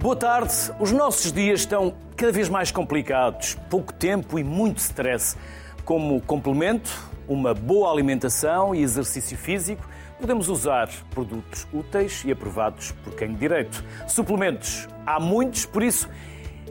[0.00, 0.54] Boa tarde.
[0.80, 5.36] Os nossos dias estão cada vez mais complicados, pouco tempo e muito stress.
[5.84, 6.90] Como complemento,
[7.28, 9.86] uma boa alimentação e exercício físico,
[10.18, 13.84] podemos usar produtos úteis e aprovados por quem de direito.
[14.08, 16.08] Suplementos, há muitos, por isso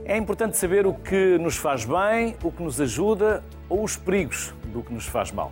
[0.05, 4.55] é importante saber o que nos faz bem, o que nos ajuda ou os perigos
[4.73, 5.51] do que nos faz mal.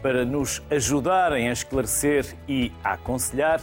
[0.00, 3.60] Para nos ajudarem a esclarecer e a aconselhar,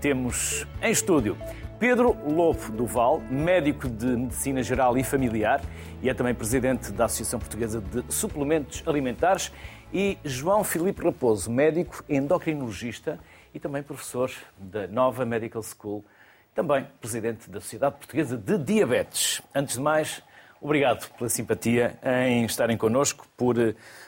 [0.00, 1.36] temos em estúdio
[1.78, 5.60] Pedro Lobo Duval, médico de Medicina Geral e Familiar
[6.02, 9.52] e é também presidente da Associação Portuguesa de Suplementos Alimentares,
[9.92, 13.18] e João Filipe Raposo, médico endocrinologista
[13.54, 16.04] e também professor da Nova Medical School,
[16.52, 19.40] também presidente da Sociedade Portuguesa de Diabetes.
[19.54, 20.20] Antes de mais,
[20.60, 23.54] obrigado pela simpatia em estarem connosco, por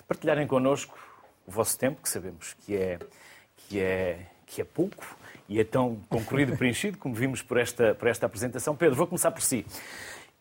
[0.09, 0.99] partilharem connosco
[1.47, 2.99] o vosso tempo, que sabemos que é,
[3.57, 5.20] que é, que é pouco
[5.51, 8.77] e é tão concorrido e preenchido, como vimos por esta, por esta apresentação.
[8.77, 9.67] Pedro, vou começar por si.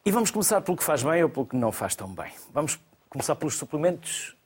[0.05, 2.31] E vamos começar pelo que faz bem ou pelo que não faz tão bem.
[2.53, 2.79] Vamos
[3.09, 4.37] começar pelos suplementos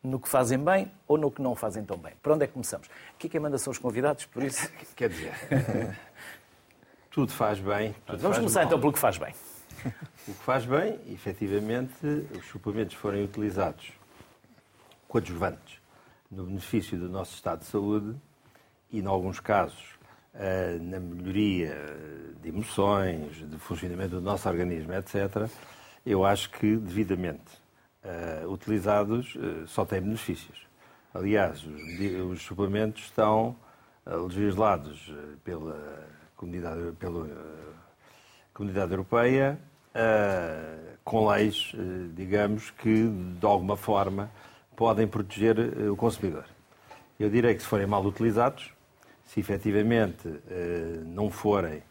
[0.00, 2.12] no que fazem bem ou no que não fazem tão bem.
[2.22, 2.88] Por onde é que começamos?
[3.16, 4.70] Aqui quem manda são os convidados, por isso.
[4.94, 5.32] Quer dizer,
[7.10, 7.92] tudo faz bem.
[8.06, 8.66] Tudo Vamos faz começar mal.
[8.68, 9.34] então pelo que faz bem.
[10.28, 12.06] O que faz bem, efetivamente,
[12.38, 13.90] os suplementos forem utilizados
[15.08, 15.80] coadjuvantes
[16.30, 18.14] no benefício do nosso estado de saúde
[18.92, 19.91] e, em alguns casos,
[20.80, 21.76] na melhoria
[22.40, 25.48] de emoções, de funcionamento do nosso organismo, etc.,
[26.04, 27.62] eu acho que, devidamente
[28.02, 30.66] eh, utilizados, eh, só têm benefícios.
[31.14, 31.64] Aliás,
[32.30, 33.54] os, suplementos estão
[34.04, 37.72] eh, legislados eh, pela comunidade, pela eh,
[38.52, 39.58] comunidade europeia
[39.94, 44.30] eh, com leis, eh, digamos, que de alguma forma
[44.74, 46.44] podem proteger eh, o consumidor.
[47.20, 48.72] Eu direi que se forem mal utilizados,
[49.32, 51.82] se efetivamente eh, não forem,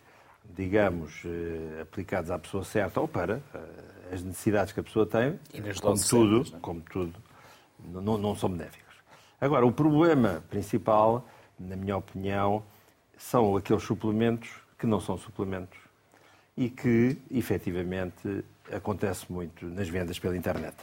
[0.56, 5.40] digamos, eh, aplicados à pessoa certa ou para eh, as necessidades que a pessoa tem,
[5.60, 6.60] nas como tudo, é?
[6.60, 7.20] como tudo,
[7.84, 8.96] não, não são benéficos.
[9.40, 11.28] Agora, o problema principal,
[11.60, 12.62] na minha opinião,
[13.18, 15.80] são aqueles suplementos que não são suplementos
[16.56, 20.76] e que, efetivamente, acontece muito nas vendas pela internet.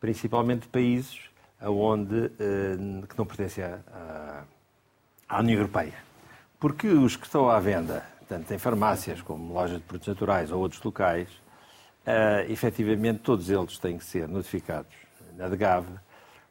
[0.00, 1.20] Principalmente de países
[1.60, 4.44] onde, eh, que não pertencem à,
[5.30, 5.94] à- União Europeia.
[6.58, 10.60] Porque os que estão à venda, tanto em farmácias como lojas de produtos naturais ou
[10.60, 11.28] outros locais,
[12.04, 14.92] eh, efetivamente todos eles têm que ser notificados
[15.36, 15.86] na DGAV,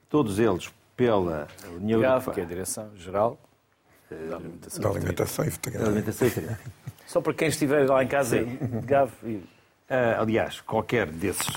[0.09, 1.47] todos eles pela
[1.77, 2.45] União GAV, que é a Europeia.
[2.47, 3.37] Direção-Geral
[4.09, 4.81] da Alimentação.
[4.83, 6.59] da alimentação e veterinária.
[7.05, 8.37] Só para quem estiver lá em casa,
[8.85, 9.43] GAV e
[9.91, 11.47] Ah, aliás, qualquer desses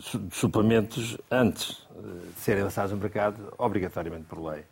[0.00, 2.00] su- suplementos, antes eh,
[2.34, 4.64] de serem lançados no mercado, obrigatoriamente por lei,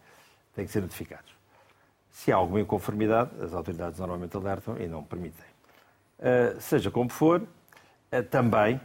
[0.55, 1.34] têm que ser notificados.
[2.15, 5.45] Se há alguma inconformidade, as autoridades normalmente alertam e não permitem.
[6.21, 7.43] Ah, seja como for,
[8.13, 8.81] ah, também,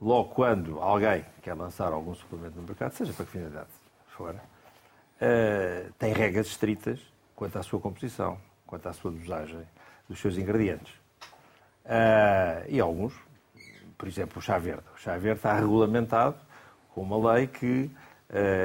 [0.00, 3.68] logo quando alguém quer lançar algum suplemento no mercado, seja para que finalidade
[4.08, 7.00] for, ah, tem regras estritas
[7.36, 8.36] quanto à sua composição,
[8.66, 9.64] quanto à sua dosagem
[10.08, 10.92] dos seus ingredientes.
[12.68, 13.14] E alguns,
[13.96, 14.82] por exemplo, o chá verde.
[14.96, 16.36] O chá verde está regulamentado
[16.92, 17.88] com uma lei que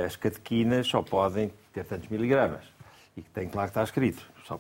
[0.04, 2.73] as catequinas só podem ter tantos miligramas.
[3.16, 4.26] E que tem lá que está escrito.
[4.46, 4.60] Só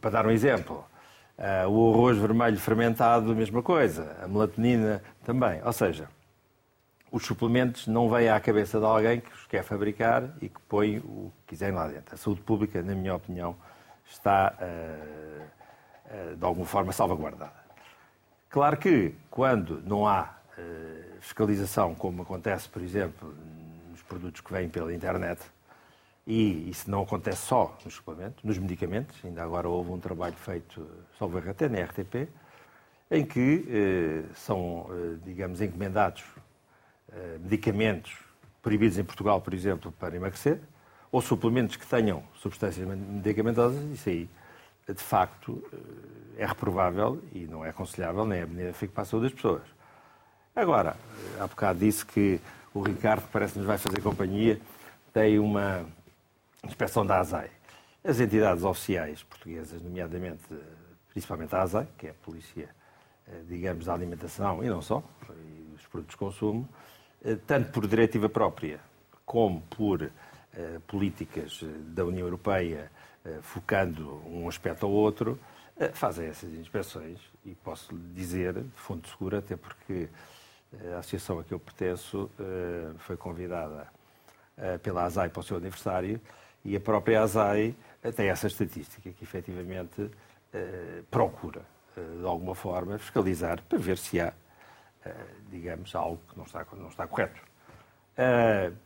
[0.00, 0.84] para dar um exemplo,
[1.38, 4.16] ah, o arroz vermelho fermentado, a mesma coisa.
[4.22, 5.60] A melatonina também.
[5.64, 6.08] Ou seja,
[7.10, 10.98] os suplementos não vêm à cabeça de alguém que os quer fabricar e que põe
[10.98, 12.14] o que quiserem lá dentro.
[12.14, 13.56] A saúde pública, na minha opinião,
[14.08, 15.46] está, ah,
[16.10, 17.60] ah, de alguma forma, salvaguardada.
[18.48, 20.36] Claro que, quando não há
[21.20, 23.34] fiscalização, como acontece, por exemplo,
[23.90, 25.40] nos produtos que vêm pela internet,
[26.26, 30.86] e isso não acontece só nos suplementos, nos medicamentos, ainda agora houve um trabalho feito,
[31.18, 32.28] salvo até na RTP,
[33.10, 36.22] em que eh, são, eh, digamos, encomendados
[37.12, 38.16] eh, medicamentos
[38.62, 40.60] proibidos em Portugal, por exemplo, para emagrecer,
[41.10, 44.28] ou suplementos que tenham substâncias medicamentosas, isso aí,
[44.86, 49.26] de facto, eh, é reprovável e não é aconselhável nem é benéfico para a saúde
[49.26, 49.62] das pessoas.
[50.54, 50.96] Agora,
[51.38, 52.40] há bocado disse que
[52.72, 54.60] o Ricardo, que parece que nos vai fazer companhia,
[55.12, 55.84] tem uma
[56.64, 57.50] inspeção da ASAI.
[58.02, 60.44] As entidades oficiais portuguesas, nomeadamente,
[61.10, 62.68] principalmente a ASAI, que é a polícia,
[63.28, 66.68] eh, digamos, da alimentação e não só, e dos produtos de consumo,
[67.24, 68.80] eh, tanto por diretiva própria
[69.24, 70.10] como por eh,
[70.86, 71.62] políticas
[71.94, 72.90] da União Europeia,
[73.42, 75.38] focando um aspecto ou outro,
[75.92, 80.08] fazem essas inspeções e posso dizer, de fonte segura, até porque
[80.94, 82.30] a associação a que eu pertenço
[83.00, 83.86] foi convidada
[84.82, 86.18] pela ASAI para o seu aniversário
[86.64, 90.10] e a própria ASAI eh, tem essa estatística que efetivamente
[90.52, 91.62] eh, procura
[91.96, 94.32] de alguma forma, fiscalizar para ver se há,
[95.50, 97.40] digamos, algo que não está, não está correto.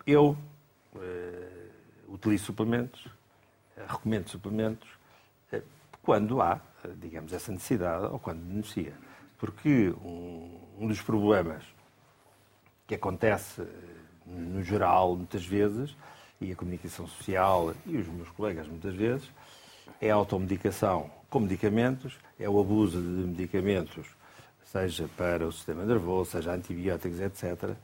[0.06, 0.36] Eu
[2.08, 3.06] utilizo suplementos,
[3.88, 4.88] recomendo suplementos,
[6.02, 6.60] quando há,
[6.96, 8.94] digamos, essa necessidade ou quando denuncia.
[9.38, 11.64] Porque um, um dos problemas
[12.86, 13.66] que acontece
[14.26, 15.96] no geral, muitas vezes,
[16.40, 19.30] e a comunicação social e os meus colegas, muitas vezes,
[20.00, 24.06] é a automedicação com medicamentos, é o abuso de medicamentos,
[24.64, 27.74] seja para o sistema nervoso, seja antibióticos, etc.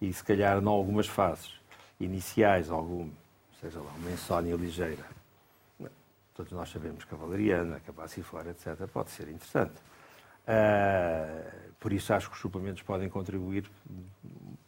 [0.00, 1.52] E se calhar, em algumas fases
[2.00, 3.08] iniciais, algum,
[3.60, 5.04] seja lá, uma insónia ligeira,
[6.34, 9.74] todos nós sabemos que a valeriana, que a passiflora, etc., pode ser interessante.
[10.42, 13.70] Uh, por isso acho que os suplementos podem contribuir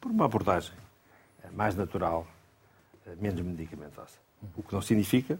[0.00, 0.74] por uma abordagem
[1.52, 2.26] mais natural,
[3.18, 4.18] menos medicamentosa.
[4.56, 5.38] O que não significa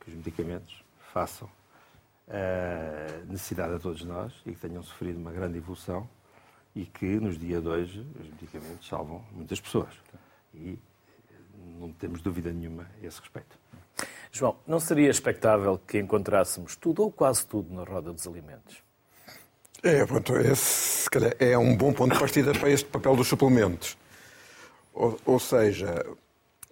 [0.00, 0.82] que os medicamentos
[1.12, 1.48] façam
[2.28, 6.08] uh, necessidade a todos nós e que tenham sofrido uma grande evolução
[6.74, 9.94] e que nos dias de hoje os medicamentos salvam muitas pessoas.
[10.54, 10.78] E
[11.78, 13.58] não temos dúvida nenhuma a esse respeito.
[14.32, 18.82] João, não seria expectável que encontrássemos tudo ou quase tudo na roda dos alimentos?
[19.82, 21.08] É, pronto, esse
[21.38, 23.96] é um bom ponto de partida para este papel dos suplementos.
[24.92, 26.04] Ou, ou, seja,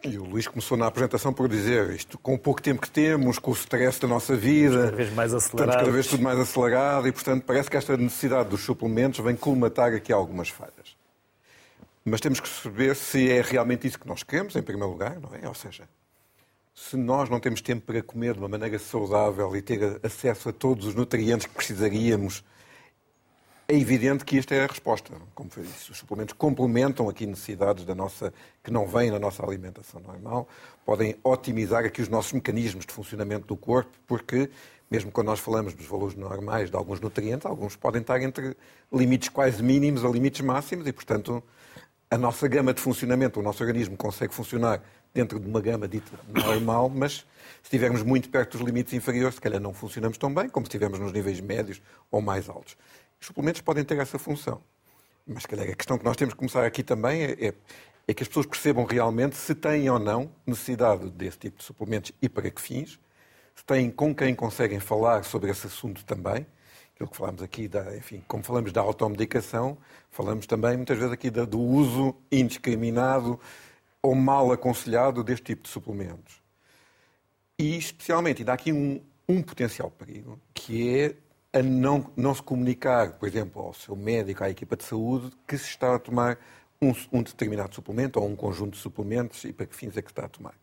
[0.04, 3.38] e o Luís começou na apresentação por dizer isto, com o pouco tempo que temos,
[3.38, 7.08] com o stress da nossa vida, cada vez mais estamos cada vez tudo mais acelerado
[7.08, 10.96] e, portanto, parece que esta necessidade dos suplementos vem colmatar aqui algumas falhas.
[12.04, 15.30] Mas temos que saber se é realmente isso que nós queremos, em primeiro lugar, não
[15.34, 15.46] é?
[15.48, 15.88] Ou seja,
[16.74, 20.52] se nós não temos tempo para comer de uma maneira saudável e ter acesso a
[20.52, 22.44] todos os nutrientes que precisaríamos,
[23.70, 25.12] é evidente que esta é a resposta.
[25.34, 28.32] Como foi disse, os suplementos complementam aqui necessidades da nossa,
[28.64, 30.48] que não vêm na nossa alimentação normal,
[30.86, 34.48] podem otimizar aqui os nossos mecanismos de funcionamento do corpo, porque
[34.90, 38.56] mesmo quando nós falamos dos valores normais de alguns nutrientes, alguns podem estar entre
[38.90, 41.42] limites quase mínimos a limites máximos e, portanto,
[42.10, 44.82] a nossa gama de funcionamento, o nosso organismo consegue funcionar
[45.12, 47.24] dentro de uma gama dita normal, mas se
[47.64, 50.98] estivermos muito perto dos limites inferiores, se calhar não funcionamos tão bem como se estivermos
[50.98, 52.74] nos níveis médios ou mais altos.
[53.20, 54.62] Os suplementos podem ter essa função.
[55.26, 57.54] Mas, calhar, a questão que nós temos que começar aqui também é, é,
[58.06, 62.12] é que as pessoas percebam realmente se têm ou não necessidade desse tipo de suplementos
[62.22, 62.98] e para que fins,
[63.54, 66.46] se têm com quem conseguem falar sobre esse assunto também,
[66.94, 69.76] aquilo que aqui, da, enfim, como falamos da automedicação,
[70.10, 73.38] falamos também muitas vezes aqui da, do uso indiscriminado
[74.02, 76.40] ou mal aconselhado deste tipo de suplementos.
[77.58, 81.14] E, especialmente, ainda há aqui um, um potencial perigo, que é
[81.52, 85.56] a não, não se comunicar, por exemplo, ao seu médico, à equipa de saúde, que
[85.56, 86.38] se está a tomar
[86.80, 90.10] um, um determinado suplemento ou um conjunto de suplementos e para que fins é que
[90.10, 90.54] está a tomar.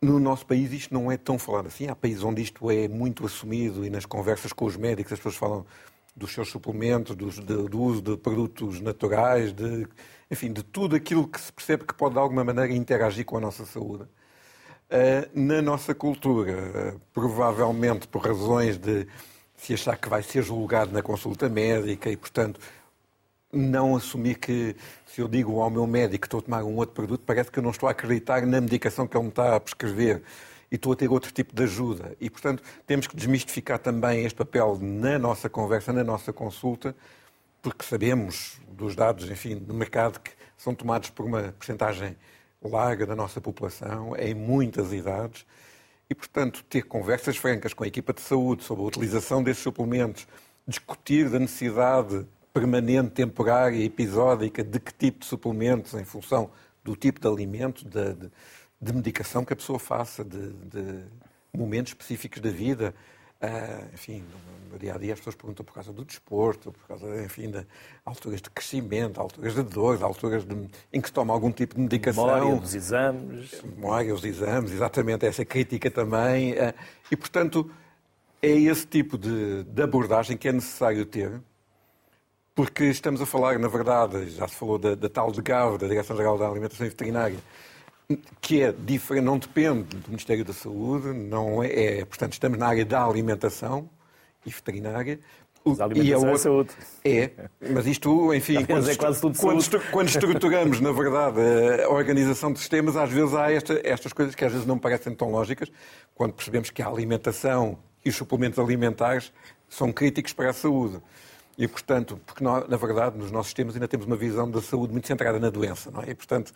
[0.00, 1.88] No nosso país isto não é tão falado assim.
[1.88, 5.36] Há países onde isto é muito assumido e nas conversas com os médicos as pessoas
[5.36, 5.66] falam
[6.16, 9.86] dos seus suplementos, do, do uso de produtos naturais, de
[10.30, 13.40] enfim, de tudo aquilo que se percebe que pode de alguma maneira interagir com a
[13.40, 14.04] nossa saúde.
[14.90, 19.06] Uh, na nossa cultura, uh, provavelmente por razões de
[19.54, 22.58] se achar que vai ser julgado na consulta médica e, portanto,
[23.52, 24.74] não assumir que
[25.06, 27.58] se eu digo ao meu médico que estou a tomar um outro produto, parece que
[27.58, 30.22] eu não estou a acreditar na medicação que ele me está a prescrever
[30.70, 32.16] e estou a ter outro tipo de ajuda.
[32.20, 36.94] E, portanto, temos que desmistificar também este papel na nossa conversa, na nossa consulta,
[37.60, 42.16] porque sabemos dos dados, enfim, do mercado que são tomados por uma percentagem
[42.62, 45.46] larga da nossa população, em muitas idades,
[46.10, 50.26] e, portanto, ter conversas francas com a equipa de saúde sobre a utilização desses suplementos,
[50.66, 56.50] discutir da necessidade permanente, temporária, episódica de que tipo de suplementos, em função
[56.82, 58.30] do tipo de alimento, de, de,
[58.80, 61.04] de medicação que a pessoa faça, de, de
[61.52, 62.94] momentos específicos da vida.
[63.40, 64.24] Uh, enfim,
[64.70, 67.64] no dia a dia as pessoas perguntam por causa do desporto, por causa, enfim, de
[68.04, 71.80] alturas de crescimento, alturas de dor, alturas de, em que se toma algum tipo de
[71.82, 72.26] medicação.
[72.26, 73.62] Memória dos exames.
[73.62, 76.54] Memória dos exames, exatamente, essa crítica também.
[76.54, 76.74] Uh,
[77.12, 77.70] e, portanto,
[78.42, 81.40] é esse tipo de, de abordagem que é necessário ter,
[82.56, 85.86] porque estamos a falar, na verdade, já se falou da, da tal de GAV, da
[85.86, 87.38] Direção-Geral da Alimentação e Veterinária,
[88.40, 92.66] que é diferente, não depende do Ministério da Saúde, não é, é, portanto, estamos na
[92.66, 93.90] área da alimentação
[94.46, 95.20] e veterinária.
[95.62, 96.70] Mas a alimentação e a é outra, é saúde.
[97.04, 97.30] É,
[97.74, 101.38] mas isto, enfim, quando, é quase tudo quando, quando, estruturamos, na verdade,
[101.84, 105.14] a organização de sistemas, às vezes há esta, estas coisas que às vezes não parecem
[105.14, 105.70] tão lógicas,
[106.14, 109.30] quando percebemos que a alimentação e os suplementos alimentares
[109.68, 110.98] são críticos para a saúde.
[111.58, 114.92] E, portanto, porque nós, na verdade, nos nossos sistemas ainda temos uma visão da saúde
[114.92, 116.10] muito centrada na doença, não é?
[116.10, 116.52] E, portanto,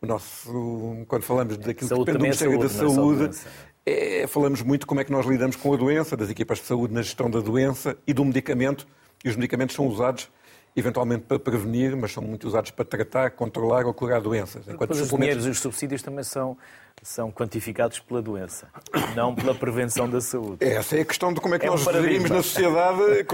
[0.00, 3.38] o nosso, quando falamos daquilo saúde que depende do Ministério da saúde, Saúde,
[3.84, 6.94] é, falamos muito como é que nós lidamos com a doença, das equipas de saúde
[6.94, 8.86] na gestão da doença e do medicamento.
[9.22, 10.30] E os medicamentos são usados
[10.74, 14.68] eventualmente para prevenir, mas são muito usados para tratar, controlar ou curar doenças.
[14.68, 15.18] Enquanto os suplementos...
[15.18, 16.56] dinheiros e os subsídios também são,
[17.02, 18.68] são quantificados pela doença,
[19.14, 20.64] não pela prevenção da saúde.
[20.64, 23.26] Essa é a questão de como é que é nós um gerimos na sociedade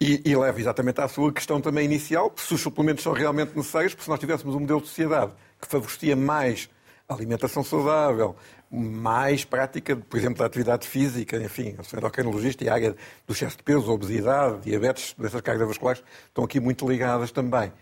[0.00, 3.94] e, e, leva exatamente à sua questão também inicial, se os suplementos são realmente necessários,
[3.94, 6.68] porque se nós tivéssemos um modelo de sociedade que favorecia mais
[7.08, 8.36] alimentação saudável,
[8.70, 12.96] mais prática, por exemplo, da atividade física, enfim, eu sou endocrinologista e a área
[13.26, 17.72] do excesso de peso, obesidade, diabetes, doenças cardiovasculares, estão aqui muito ligadas também.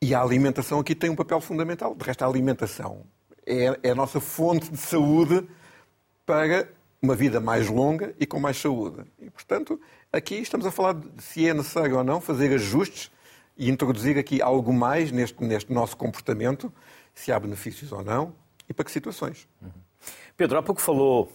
[0.00, 1.94] E a alimentação aqui tem um papel fundamental.
[1.94, 3.04] De resto, a alimentação
[3.46, 5.48] é, é a nossa fonte de saúde
[6.24, 6.68] para
[7.00, 9.04] uma vida mais longa e com mais saúde.
[9.18, 9.80] E, portanto,
[10.12, 13.10] aqui estamos a falar de se é necessário ou não fazer ajustes
[13.56, 16.72] e introduzir aqui algo mais neste, neste nosso comportamento,
[17.14, 18.34] se há benefícios ou não
[18.68, 19.48] e para que situações.
[19.62, 19.70] Uhum.
[20.36, 21.32] Pedro, há pouco falou,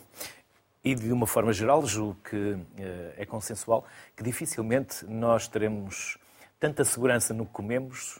[0.83, 6.17] e de uma forma geral, julgo que eh, é consensual, que dificilmente nós teremos
[6.59, 8.19] tanta segurança no que comemos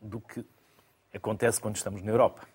[0.00, 0.44] do que
[1.12, 2.46] acontece quando estamos na Europa.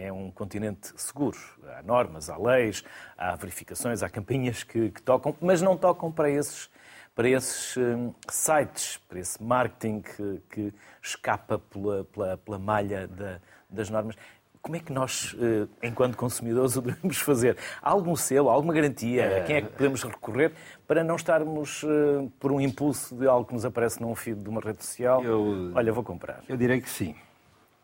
[0.00, 1.36] É um continente seguro.
[1.76, 2.82] Há normas, há leis,
[3.18, 6.70] há verificações, há campinhas que, que tocam, mas não tocam para esses,
[7.14, 13.40] para esses um, sites, para esse marketing que, que escapa pela, pela, pela malha da,
[13.68, 14.16] das normas.
[14.62, 17.58] Como é que nós, eh, enquanto consumidores, o devemos fazer?
[17.82, 19.36] Há algum selo, alguma garantia?
[19.36, 20.52] A quem é que podemos recorrer
[20.86, 24.48] para não estarmos eh, por um impulso de algo que nos aparece num feed de
[24.48, 25.22] uma rede social?
[25.22, 26.42] Eu, Olha, vou comprar.
[26.48, 27.14] Eu direi que sim.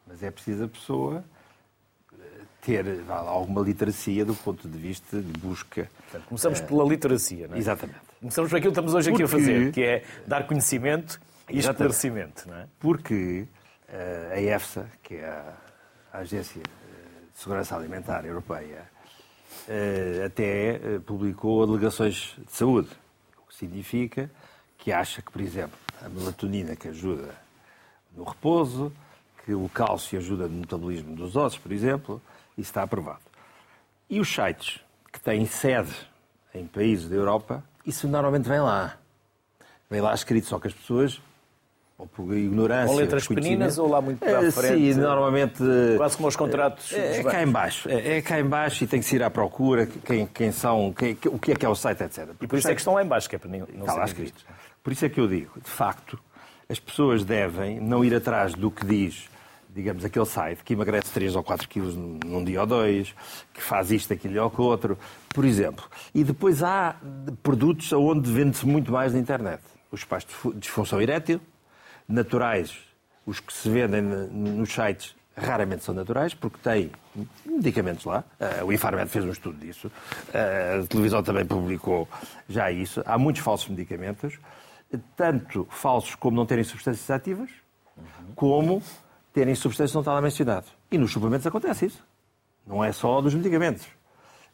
[0.07, 1.25] Mas é preciso a pessoa
[2.67, 5.89] ter alguma literacia do ponto de vista de busca.
[6.03, 7.59] Portanto, começamos pela literacia, não é?
[7.59, 8.01] Exatamente.
[8.19, 9.23] Começamos por aquilo que estamos hoje Porque...
[9.23, 11.95] aqui a fazer, que é dar conhecimento e Exatamente.
[11.95, 12.67] esclarecimento, não é?
[12.81, 13.47] Porque
[14.33, 15.29] a EFSA, que é
[16.13, 18.91] a Agência de Segurança Alimentar Europeia
[19.69, 22.89] eh, até eh, publicou alegações de saúde,
[23.39, 24.29] o que significa
[24.77, 27.35] que acha que, por exemplo, a melatonina que ajuda
[28.17, 28.93] no repouso,
[29.45, 32.21] que o cálcio ajuda no metabolismo dos ossos, por exemplo,
[32.57, 33.21] isso está aprovado.
[34.09, 34.81] E os sites
[35.13, 35.95] que têm sede
[36.55, 38.97] em países da Europa, isso normalmente vem lá.
[39.91, 41.21] Vem lá escrito, só que as pessoas
[41.99, 42.93] ou por ignorância.
[42.93, 44.95] Ou letras pequeninas ou lá muito para a eh, frente?
[44.95, 45.63] Sim, normalmente.
[45.97, 46.93] Quase como os contratos.
[46.93, 47.89] É, é cá em baixo.
[47.89, 50.93] É, é, cá em baixo e tem que se ir à procura quem, quem são,
[50.93, 52.27] quem, o que é que é o site, etc.
[52.27, 53.87] Porque e por isso é que estão lá em baixo, que é para não, não
[53.87, 54.45] lá escrito.
[54.83, 56.19] Por isso é que eu digo, de facto,
[56.69, 59.29] as pessoas devem não ir atrás do que diz,
[59.77, 63.15] digamos, aquele site que emagrece 3 ou 4 quilos num dia ou dois,
[63.53, 65.85] que faz isto, aquilo ou outro, por exemplo.
[66.15, 66.97] E depois há
[67.43, 69.63] produtos onde vende-se muito mais na internet.
[69.93, 71.43] Os pais de disfunção erétil,
[72.09, 72.75] naturais,
[73.27, 76.91] os que se vendem nos sites raramente são naturais, porque têm
[77.45, 78.25] medicamentos lá.
[78.41, 79.93] Eh, o Infarmed fez um estudo disso.
[80.33, 82.09] Eh, a televisão também publicou
[82.49, 83.03] já isso.
[83.05, 84.39] Há muitos falsos medicamentos,
[85.15, 87.51] tanto falsos como não terem substâncias ativas,
[88.35, 88.83] como
[89.37, 90.65] terem substâncias não está lá mencionado.
[90.91, 92.03] E nos suplementos acontece isso.
[92.67, 93.87] Não é só dos medicamentos.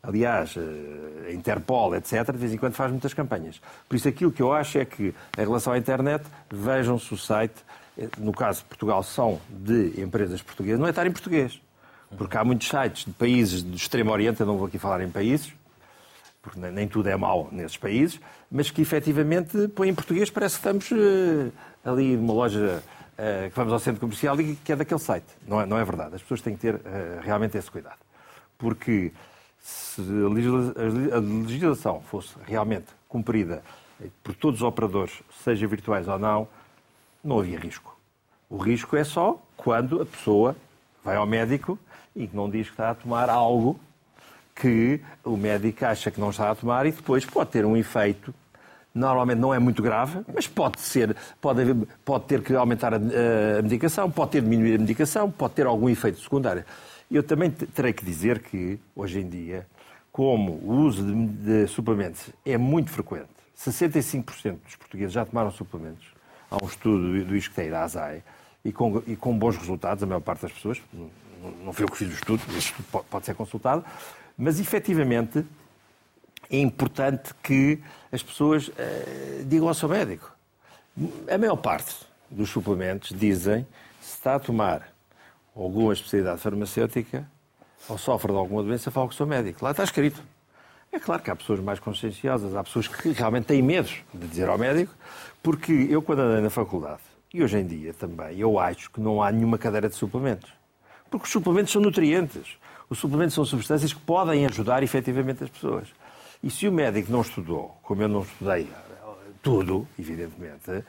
[0.03, 3.61] Aliás, eh, a Interpol, etc., de vez em quando faz muitas campanhas.
[3.89, 7.55] Por isso, aquilo que eu acho é que, em relação à internet, vejam-se o site.
[7.97, 10.81] Eh, no caso de Portugal, são de empresas portuguesas.
[10.81, 11.61] Não é estar em português.
[12.19, 15.09] Porque há muitos sites de países do Extremo Oriente, eu não vou aqui falar em
[15.09, 15.53] países,
[16.43, 18.19] porque nem tudo é mau nesses países,
[18.51, 21.53] mas que efetivamente põem em português, parece que estamos uh,
[21.85, 22.83] ali numa loja
[23.13, 25.27] uh, que vamos ao centro comercial e que é daquele site.
[25.47, 26.15] Não é, não é verdade.
[26.15, 26.81] As pessoas têm que ter uh,
[27.23, 27.99] realmente esse cuidado.
[28.59, 29.13] Porque
[29.59, 30.01] se
[31.13, 33.63] a legislação fosse realmente cumprida
[34.23, 36.49] por todos os operadores, seja virtuais ou não,
[37.23, 37.97] não havia risco.
[38.51, 40.57] O risco é só quando a pessoa
[41.05, 41.79] vai ao médico
[42.15, 43.79] e não diz que está a tomar algo
[44.55, 48.35] que o médico acha que não está a tomar e depois pode ter um efeito.
[48.95, 52.97] Normalmente não é muito grave, mas pode ser, pode, haver, pode ter que aumentar a,
[52.97, 56.65] a medicação, pode ter de diminuir a medicação, pode ter algum efeito secundário.
[57.11, 59.67] Eu também terei que dizer que, hoje em dia,
[60.11, 66.07] como o uso de, de suplementos é muito frequente, 65% dos portugueses já tomaram suplementos.
[66.51, 67.87] Há um estudo do ISCTEI, da
[68.65, 71.11] e com, e com bons resultados, a maior parte das pessoas, não,
[71.65, 73.85] não foi eu que fiz o estudo, este estudo pode, pode ser consultado,
[74.37, 75.45] mas efetivamente
[76.53, 77.81] é importante que
[78.13, 80.31] as pessoas uh, digam ao seu médico.
[81.31, 81.97] A maior parte
[82.31, 83.67] dos suplementos dizem
[84.01, 84.93] se está a tomar
[85.57, 87.27] alguma especialidade farmacêutica
[87.89, 89.65] ou sofre de alguma doença, fala com o seu médico.
[89.65, 90.23] Lá está escrito.
[90.93, 94.49] É claro que há pessoas mais conscienciosas, há pessoas que realmente têm medo de dizer
[94.49, 94.95] ao médico,
[95.43, 97.01] porque eu, quando andei na faculdade,
[97.33, 100.53] e hoje em dia também, eu acho que não há nenhuma cadeira de suplementos.
[101.11, 102.59] Porque os suplementos são nutrientes.
[102.91, 105.89] Os suplementos são substâncias que podem ajudar efetivamente as pessoas.
[106.43, 108.69] E se o médico não estudou, como eu não estudei
[109.43, 110.85] tudo, evidentemente,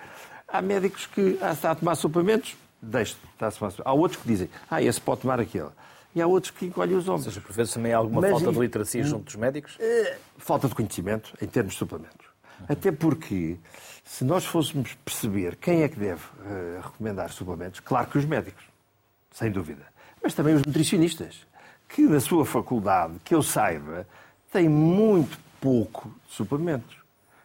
[0.47, 3.81] há médicos que ah, está a tomar suplementos, deixe está a tomar suplementos.
[3.85, 5.69] Há outros que dizem, ah, esse pode tomar aquele.
[6.15, 7.25] E há outros que encolhem os ombros.
[7.25, 9.77] Ou seja, por vezes também há alguma Mas, falta de literacia junto dos médicos?
[9.79, 12.27] Eh, falta de conhecimento em termos de suplementos.
[12.69, 13.57] Até porque,
[14.03, 18.63] se nós fôssemos perceber quem é que deve uh, recomendar suplementos, claro que os médicos,
[19.31, 19.85] sem dúvida,
[20.21, 21.45] mas também os nutricionistas,
[21.89, 24.07] que na sua faculdade, que eu saiba,
[24.53, 26.95] têm muito pouco de suplementos.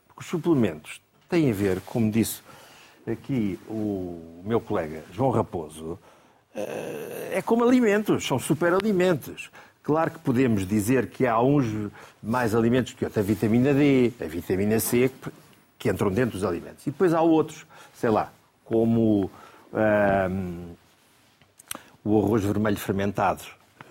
[0.07, 2.43] Porque os suplementos têm a ver, como disse
[3.11, 5.99] aqui o meu colega João Raposo,
[6.55, 9.51] eh, é como alimentos, são superalimentos.
[9.83, 11.91] Claro que podemos dizer que há uns
[12.23, 15.11] mais alimentos que outros, a vitamina D, a vitamina C,
[15.79, 16.87] que entram dentro dos alimentos.
[16.87, 18.31] E depois há outros, sei lá,
[18.67, 19.31] como
[19.73, 20.75] ehm,
[22.05, 23.43] o arroz vermelho fermentado,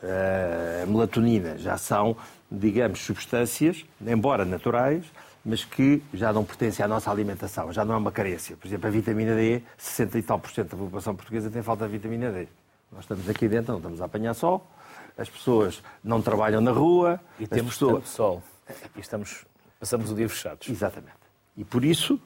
[0.04, 2.16] a melatonina, já são,
[2.52, 5.06] digamos, substâncias, embora naturais,
[5.44, 8.58] mas que já não pertencem à nossa alimentação, já não é uma carência.
[8.58, 11.86] Por exemplo, a vitamina D, 60 e tal por cento da população portuguesa tem falta
[11.86, 12.48] de vitamina D.
[12.92, 14.66] Nós estamos aqui dentro, não estamos a apanhar sol,
[15.18, 17.20] as pessoas não trabalham na rua.
[17.40, 17.94] E temos pessoas...
[17.94, 18.44] tanto sol.
[18.96, 19.46] E estamos,
[19.80, 20.70] passamos o dia fechados.
[20.70, 21.16] Exatamente.
[21.56, 22.20] E por isso uh,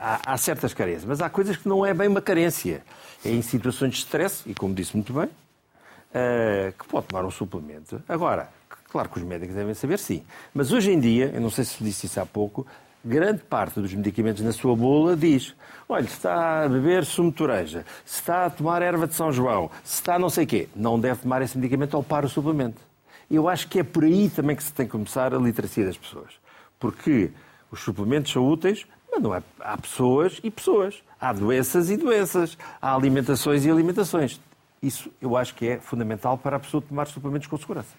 [0.00, 1.04] há, há, certas carências.
[1.04, 2.82] Mas há coisas que não é bem uma carência.
[3.24, 7.30] É em situações de stress, e como disse muito bem, uh, que pode tomar um
[7.30, 8.02] suplemento.
[8.08, 8.48] Agora,
[8.92, 10.22] Claro que os médicos devem saber, sim.
[10.52, 12.66] Mas hoje em dia, eu não sei se disse isso há pouco,
[13.02, 15.54] grande parte dos medicamentos na sua bula diz:
[15.88, 19.32] olha, se está a beber sumo de toreja, se está a tomar erva de São
[19.32, 22.82] João, se está não sei quê, não deve tomar esse medicamento ou para o suplemento.
[23.30, 25.96] Eu acho que é por aí também que se tem que começar a literacia das
[25.96, 26.34] pessoas.
[26.78, 27.30] Porque
[27.70, 29.42] os suplementos são úteis, mas não é.
[29.58, 31.02] Há pessoas e pessoas.
[31.18, 32.58] Há doenças e doenças.
[32.80, 34.38] Há alimentações e alimentações.
[34.82, 37.94] Isso eu acho que é fundamental para a pessoa tomar suplementos com segurança.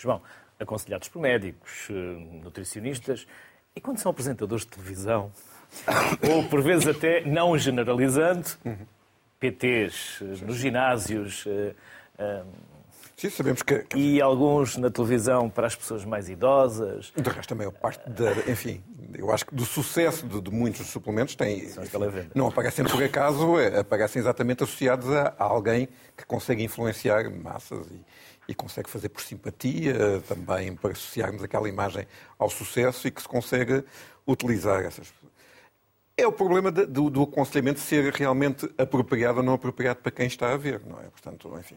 [0.00, 0.22] João,
[0.58, 1.92] aconselhados por médicos, eh,
[2.42, 3.26] nutricionistas,
[3.76, 5.30] e quando são apresentadores de televisão,
[6.32, 8.48] ou por vezes até, não generalizando,
[9.38, 11.74] PTs eh, nos ginásios, eh,
[13.20, 17.12] Sim, sabemos que, E alguns na televisão para as pessoas mais idosas.
[17.14, 18.32] De resto, a parte da.
[18.50, 21.58] Enfim, eu acho que do sucesso de, de muitos suplementos tem.
[21.58, 27.86] Enfim, não aparecem por acaso, aparecem exatamente associados a, a alguém que consegue influenciar massas
[27.90, 28.00] e,
[28.48, 32.06] e consegue fazer por simpatia, também para associarmos aquela imagem
[32.38, 33.84] ao sucesso e que se consegue
[34.26, 35.12] utilizar essas
[36.16, 40.26] é o problema de, do, do, aconselhamento ser realmente apropriado ou não apropriado para quem
[40.26, 41.04] está a ver, não é?
[41.04, 41.76] Portanto, enfim,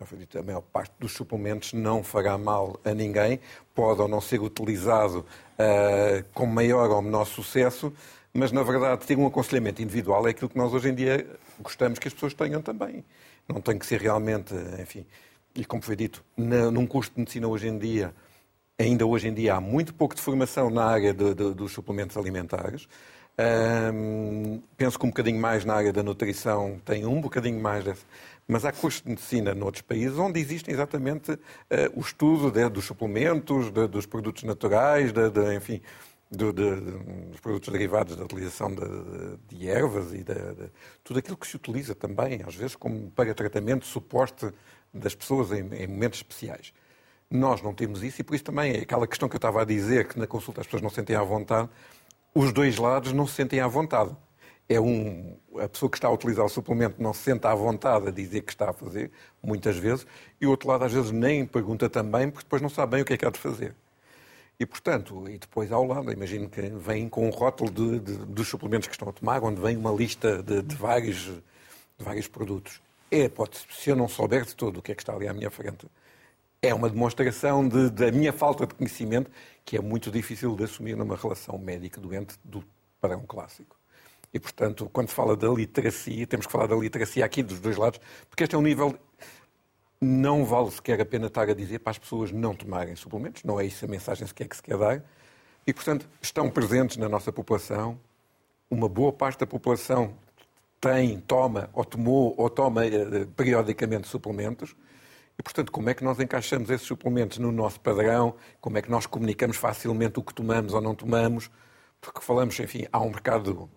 [0.00, 3.40] a maior parte dos suplementos não fará mal a ninguém,
[3.74, 5.26] pode ou não ser utilizado
[5.58, 7.92] uh, com maior ou menor sucesso,
[8.32, 11.26] mas na verdade ter um aconselhamento individual é aquilo que nós hoje em dia
[11.60, 13.04] gostamos que as pessoas tenham também.
[13.48, 15.04] Não tem que ser realmente, enfim,
[15.52, 18.14] e como foi dito, na, num curso de medicina hoje em dia,
[18.78, 22.16] ainda hoje em dia há muito pouco de formação na área de, de, dos suplementos
[22.16, 22.88] alimentares.
[23.40, 28.04] Um, penso que um bocadinho mais na área da nutrição tem um bocadinho mais desse,
[28.48, 31.38] mas há cursos de medicina noutros países onde existem exatamente uh,
[31.94, 35.82] o estudo de, dos suplementos, de, dos produtos naturais, de, enfim,
[36.30, 40.34] do, dos produtos derivados da utilização de, ervas e de,
[41.04, 44.50] tudo aquilo que se utiliza também, às vezes, como para tratamento, suporte
[44.92, 46.72] das pessoas em, em, momentos especiais.
[47.30, 49.64] Nós não temos isso e por isso também é aquela questão que eu estava a
[49.64, 51.68] dizer, que na consulta as pessoas não sentem à vontade,
[52.34, 54.16] os dois lados não se sentem à vontade.
[54.68, 58.08] É um, a pessoa que está a utilizar o suplemento não se sente à vontade
[58.08, 59.10] a dizer que está a fazer,
[59.42, 60.06] muitas vezes,
[60.40, 63.04] e o outro lado às vezes nem pergunta também, porque depois não sabe bem o
[63.04, 63.74] que é que há de fazer.
[64.60, 68.48] E, portanto, e depois ao lado, imagino que vem com um rótulo de, de, dos
[68.48, 72.80] suplementos que estão a tomar, onde vem uma lista de, de vários, de vários produtos
[73.10, 75.32] é, pode, se eu não souber de todo o que é que está ali à
[75.32, 75.86] minha frente,
[76.60, 79.30] é uma demonstração de, da minha falta de conhecimento,
[79.64, 82.62] que é muito difícil de assumir numa relação médico-doente do
[83.00, 83.77] padrão clássico.
[84.32, 87.76] E, portanto, quando se fala da literacia, temos que falar da literacia aqui dos dois
[87.76, 88.94] lados, porque este é um nível.
[90.00, 93.58] Não vale sequer a pena estar a dizer para as pessoas não tomarem suplementos, não
[93.58, 95.02] é isso a mensagem sequer que se quer dar.
[95.66, 97.98] E, portanto, estão presentes na nossa população.
[98.70, 100.14] Uma boa parte da população
[100.80, 104.76] tem, toma ou tomou ou toma eh, periodicamente suplementos.
[105.38, 108.34] E, portanto, como é que nós encaixamos esses suplementos no nosso padrão?
[108.60, 111.50] Como é que nós comunicamos facilmente o que tomamos ou não tomamos?
[112.00, 113.68] Porque falamos, enfim, há um mercado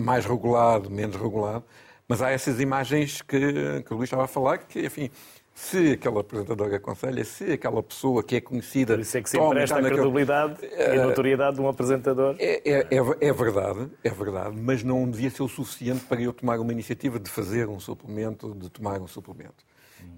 [0.00, 1.64] mais regulado, menos regulado,
[2.08, 5.10] mas há essas imagens que, que o Luís estava a falar, que, enfim,
[5.54, 8.94] se aquele apresentador aconselha, se aquela pessoa que é conhecida.
[8.94, 12.34] Por isso é que se empresta a credibilidade e a notoriedade de um apresentador.
[12.38, 16.32] É, é, é, é, verdade, é verdade, mas não devia ser o suficiente para eu
[16.32, 19.64] tomar uma iniciativa de fazer um suplemento, de tomar um suplemento.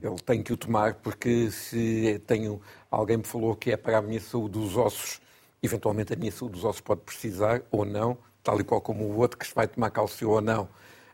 [0.00, 4.02] Eu tenho que o tomar porque se tenho, alguém me falou que é para a
[4.02, 5.20] minha saúde dos ossos,
[5.60, 9.18] eventualmente a minha saúde dos ossos pode precisar ou não, tal e qual como o
[9.18, 10.64] outro que se vai tomar cálcio ou não.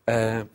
[0.08, 0.48] Uh,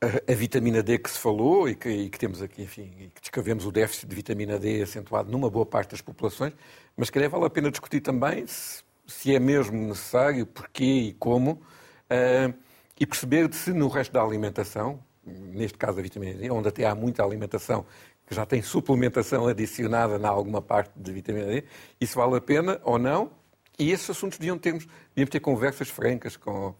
[0.00, 3.08] a, a, vitamina D que se falou e que, e que, temos aqui, enfim, e
[3.08, 6.52] que descrevemos o déficit de vitamina D acentuado numa boa parte das populações,
[6.96, 11.52] mas que vale a pena discutir também se, se é mesmo necessário, porquê e como,
[11.52, 12.54] uh,
[12.98, 16.94] e perceber se no resto da alimentação, neste caso a vitamina D, onde até há
[16.94, 17.86] muita alimentação
[18.26, 21.64] que já tem suplementação adicionada na alguma parte de vitamina D,
[22.00, 23.30] isso vale a pena ou não?
[23.78, 26.74] E esses assuntos deviam, termos, deviam ter conversas francas com.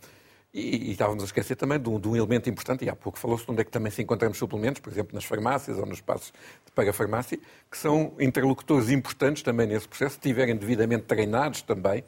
[0.55, 3.19] E, e estávamos a esquecer também de um, de um, elemento importante, e há pouco
[3.19, 5.99] falou-se de onde é que também se encontramos suplementos, por exemplo, nas farmácias ou nos
[5.99, 6.33] espaços
[6.65, 7.39] de parafarmácia,
[7.71, 12.03] que são interlocutores importantes também nesse processo, se estiverem devidamente treinados também,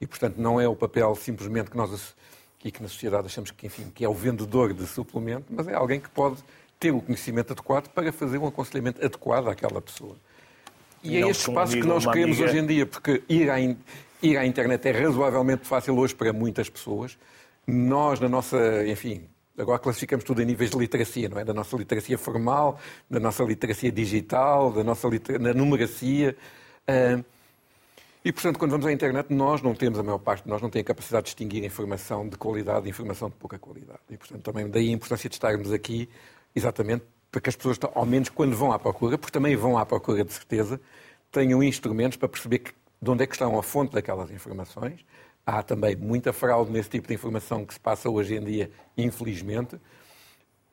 [0.00, 2.14] e portanto não é o papel simplesmente que nós
[2.64, 5.74] e que na sociedade achamos que, enfim, que é o vendedor de suplemento, mas é
[5.74, 6.36] alguém que pode
[6.78, 10.16] ter o conhecimento adequado para fazer um aconselhamento adequado àquela pessoa.
[11.02, 12.50] E, e é este espaço que nós queremos amiga...
[12.50, 13.76] hoje em dia, porque ir à, in...
[14.22, 17.18] ir à internet é razoavelmente fácil hoje para muitas pessoas.
[17.66, 21.44] Nós, na nossa, enfim, agora classificamos tudo em níveis de literacia, não é?
[21.44, 22.78] Da nossa literacia formal,
[23.08, 25.38] da nossa literacia digital, da nossa liter...
[25.38, 26.36] da numeracia.
[26.88, 27.24] Uh,
[28.24, 30.68] e, portanto, quando vamos à internet, nós não temos, a maior parte de nós não
[30.68, 34.00] tem a capacidade de distinguir informação de qualidade e informação de pouca qualidade.
[34.10, 36.08] E, portanto, também daí a importância de estarmos aqui,
[36.54, 39.86] exatamente para que as pessoas, ao menos quando vão à procura, porque também vão à
[39.86, 40.80] procura de certeza,
[41.30, 45.04] tenham instrumentos para perceber que, de onde é que estão a fonte daquelas informações.
[45.44, 49.80] Há também muita fraude nesse tipo de informação que se passa hoje em dia, infelizmente.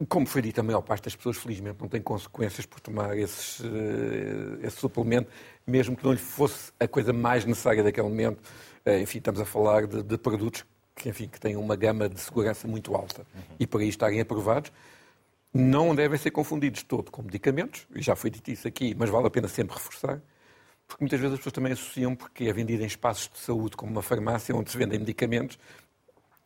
[0.07, 3.61] Como foi dito, a maior parte das pessoas, felizmente, não tem consequências por tomar esses,
[3.63, 5.31] eh, esse suplemento,
[5.65, 8.43] mesmo que não lhe fosse a coisa mais necessária daquele momento.
[8.85, 10.63] Eh, enfim, estamos a falar de, de produtos
[10.97, 13.55] que, enfim, que têm uma gama de segurança muito alta uhum.
[13.59, 14.71] e para aí estarem aprovados,
[15.53, 19.27] não devem ser confundidos todo com medicamentos, e já foi dito isso aqui, mas vale
[19.27, 20.21] a pena sempre reforçar,
[20.87, 23.91] porque muitas vezes as pessoas também associam porque é vendido em espaços de saúde, como
[23.91, 25.59] uma farmácia onde se vendem medicamentos.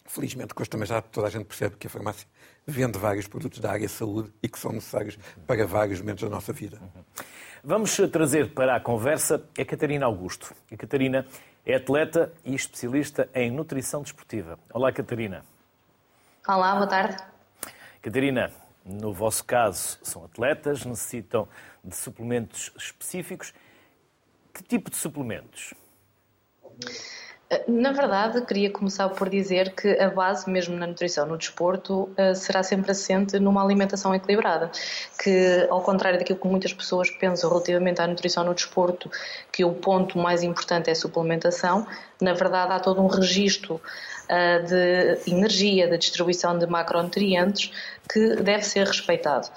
[0.05, 2.27] Felizmente, hoje também já toda a gente percebe que a farmácia
[2.65, 6.29] vende vários produtos da área de saúde e que são necessários para vários momentos da
[6.29, 6.81] nossa vida.
[7.63, 10.53] Vamos trazer para a conversa a Catarina Augusto.
[10.71, 11.25] A Catarina
[11.65, 14.57] é atleta e especialista em nutrição desportiva.
[14.73, 15.45] Olá, Catarina.
[16.47, 17.17] Olá, boa tarde.
[18.01, 18.51] Catarina,
[18.83, 21.47] no vosso caso, são atletas, necessitam
[21.83, 23.53] de suplementos específicos.
[24.53, 25.73] Que tipo de suplementos?
[27.67, 32.33] Na verdade, queria começar por dizer que a base, mesmo na nutrição, no desporto, eh,
[32.33, 34.71] será sempre assente numa alimentação equilibrada.
[35.21, 39.11] Que, ao contrário daquilo que muitas pessoas pensam relativamente à nutrição no desporto,
[39.51, 41.85] que o ponto mais importante é a suplementação,
[42.21, 43.81] na verdade há todo um registro
[44.29, 47.69] eh, de energia, de distribuição de macronutrientes
[48.09, 49.49] que deve ser respeitado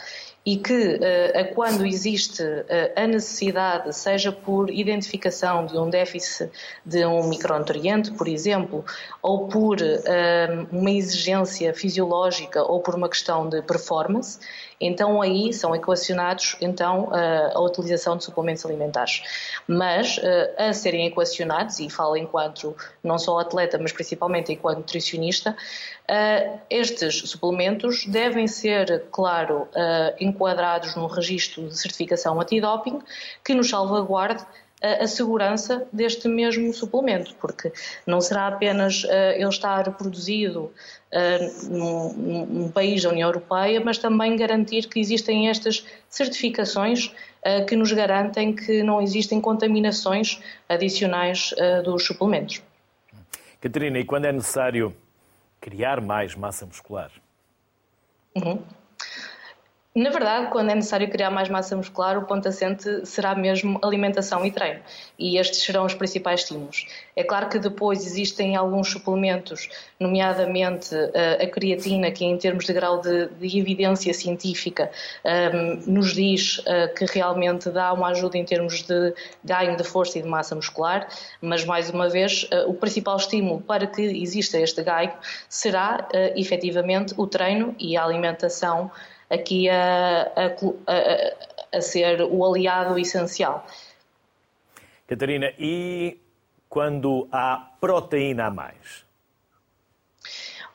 [0.46, 6.50] e que uh, quando existe uh, a necessidade, seja por identificação de um déficit
[6.84, 8.84] de um micronutriente, por exemplo,
[9.22, 14.38] ou por uh, uma exigência fisiológica ou por uma questão de performance,
[14.86, 17.10] então aí são equacionados então
[17.54, 19.22] a utilização de suplementos alimentares.
[19.66, 20.20] Mas
[20.56, 25.56] a serem equacionados, e falo enquanto não só atleta, mas principalmente enquanto nutricionista,
[26.68, 29.68] estes suplementos devem ser, claro,
[30.20, 33.00] enquadrados num registro de certificação antidoping
[33.44, 34.44] que nos salvaguarde
[35.00, 37.72] a segurança deste mesmo suplemento, porque
[38.06, 40.72] não será apenas uh, ele estar produzido
[41.12, 42.12] uh, num,
[42.46, 47.92] num, país da União Europeia, mas também garantir que existem estas certificações uh, que nos
[47.92, 52.62] garantem que não existem contaminações adicionais dos suplementos.
[53.60, 54.94] Catarina, e quando é necessário
[55.60, 57.10] criar mais massa muscular?
[58.36, 58.58] Uhum.
[59.96, 64.44] Na verdade, quando é necessário criar mais massa muscular, o ponto assente será mesmo alimentação
[64.44, 64.80] e treino.
[65.16, 66.88] E estes serão os principais estímulos.
[67.14, 69.68] É claro que depois existem alguns suplementos,
[70.00, 74.90] nomeadamente eh, a creatina, que em termos de grau de, de evidência científica
[75.24, 79.84] um, ehm, nos diz uh, que realmente dá uma ajuda em termos de ganho de
[79.84, 81.06] força e de massa muscular,
[81.40, 85.12] mas mais uma vez, uh, o principal estímulo para que exista este ganho
[85.48, 88.90] será uh, efetivamente o treino e a alimentação
[89.34, 93.66] aqui a, a, a, ser o aliado essencial.
[95.06, 96.18] Catarina, e
[96.68, 99.04] quando há proteína a mais?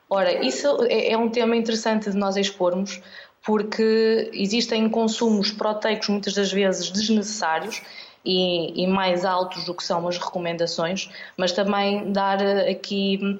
[0.09, 3.01] Ora, isso é, é um tema interessante de nós expormos,
[3.45, 7.81] porque existem consumos proteicos muitas das vezes desnecessários
[8.25, 13.39] e, e, mais altos do que são as recomendações, mas também dar aqui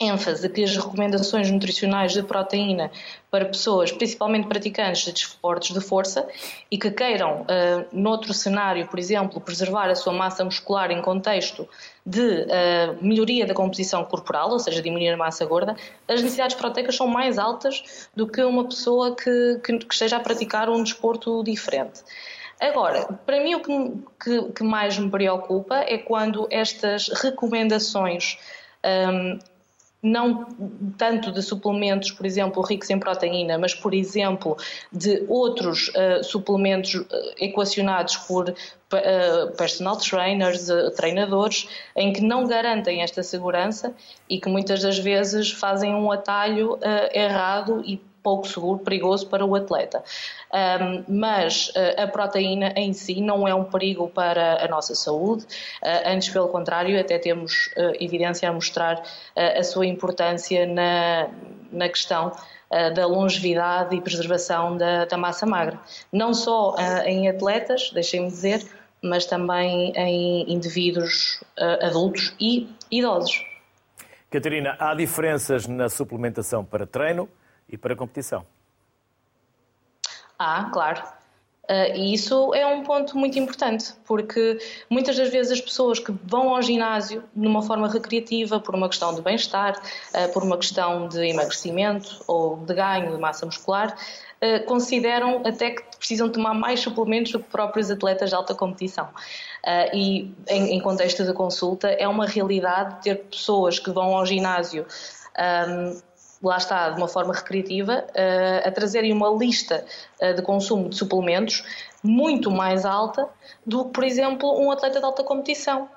[0.00, 2.90] ênfase que as recomendações nutricionais de proteína
[3.30, 6.26] para pessoas, principalmente praticantes de desportos de força
[6.70, 11.68] e que queiram, uh, noutro cenário, por exemplo, preservar a sua massa muscular em contexto
[12.06, 15.74] de uh, melhoria da composição corporal, ou seja, diminuir a massa gorda,
[16.06, 20.20] as necessidades proteicas são mais altas do que uma pessoa que, que, que esteja a
[20.20, 22.04] praticar um desporto diferente.
[22.60, 28.38] Agora, para mim o que, que, que mais me preocupa é quando estas recomendações
[28.84, 29.38] um,
[30.02, 30.46] não
[30.96, 34.56] tanto de suplementos, por exemplo, ricos em proteína, mas, por exemplo,
[34.92, 37.06] de outros uh, suplementos uh,
[37.38, 43.92] equacionados por uh, personal trainers, treinadores, em que não garantem esta segurança
[44.28, 46.78] e que muitas das vezes fazem um atalho
[47.12, 50.02] errado e pouco seguro, perigoso para o atleta.
[50.52, 55.44] Um, mas uh, a proteína em si não é um perigo para a nossa saúde,
[55.44, 59.02] uh, antes pelo contrário, até temos uh, evidência a mostrar
[59.36, 61.28] a sua importância na,
[61.70, 62.32] na questão
[62.94, 65.78] da longevidade e preservação da, da massa magra.
[66.12, 66.74] Não só
[67.06, 68.62] em atletas, deixem-me dizer,
[69.02, 71.42] mas também em indivíduos
[71.80, 73.42] adultos e idosos.
[74.30, 77.28] Catarina, há diferenças na suplementação para treino
[77.68, 78.44] e para a competição.
[80.38, 81.02] Ah, claro.
[81.70, 86.10] Uh, e isso é um ponto muito importante, porque muitas das vezes as pessoas que
[86.24, 90.56] vão ao ginásio de uma forma recreativa, por uma questão de bem-estar, uh, por uma
[90.56, 96.54] questão de emagrecimento ou de ganho de massa muscular, uh, consideram até que precisam tomar
[96.54, 99.10] mais suplementos do que próprios atletas de alta competição.
[99.92, 104.86] e em, em, contexto de consulta, é uma realidade ter pessoas que vão ao ginásio.
[105.38, 106.07] Um,
[106.42, 109.84] lá está, de uma forma recreativa, eh, a trazerem uma lista
[110.20, 111.64] eh, de consumo de suplementos
[112.02, 113.28] muito mais alta
[113.66, 115.88] do que, por exemplo, um atleta de alta competição.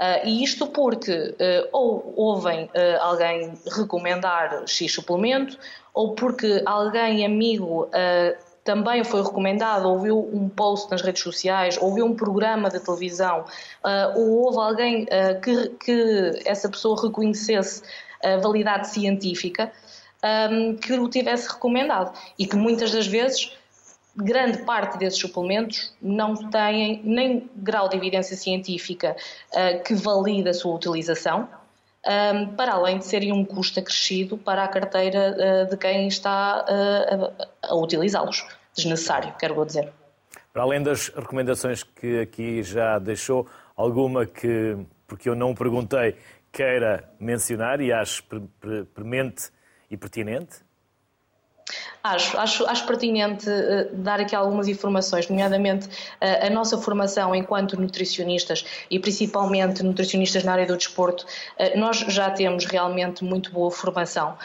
[0.00, 5.58] Uh, e isto porque uh, ou ouvem uh, alguém recomendar X suplemento,
[5.92, 7.90] ou porque alguém amigo
[8.64, 13.44] também foi recomendado, ouviu um post nas redes sociais, ouviu um programa de televisão,
[14.14, 15.06] ou houve alguém
[15.42, 17.82] que, que essa pessoa reconhecesse
[18.42, 19.72] validade científica
[20.50, 23.52] um, que o tivesse recomendado e que muitas das vezes
[24.16, 29.16] grande parte desses suplementos não têm nem grau de evidência científica
[29.52, 31.48] uh, que valide a sua utilização,
[32.06, 36.64] um, para além de serem um custo acrescido para a carteira uh, de quem está
[36.64, 38.46] uh, a, a utilizá-los.
[38.74, 39.92] Desnecessário, quero dizer.
[40.52, 46.16] Para além das recomendações que aqui já deixou, alguma que, porque eu não perguntei,
[46.52, 48.24] queira mencionar e acho
[48.94, 49.50] premente
[49.90, 50.64] e pertinente?
[52.02, 57.78] Acho, acho, acho pertinente uh, dar aqui algumas informações, nomeadamente uh, a nossa formação enquanto
[57.78, 61.26] nutricionistas e principalmente nutricionistas na área do desporto,
[61.58, 64.36] uh, nós já temos realmente muito boa formação,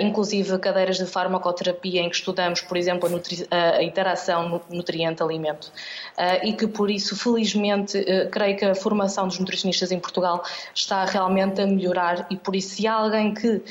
[0.00, 3.08] inclusive cadeiras de farmacoterapia em que estudamos, por exemplo,
[3.50, 5.70] a, a interação nutriente-alimento
[6.42, 10.42] e que por isso, felizmente, creio que a formação dos nutricionistas em Portugal
[10.74, 13.62] está realmente a melhorar e por isso, se há alguém que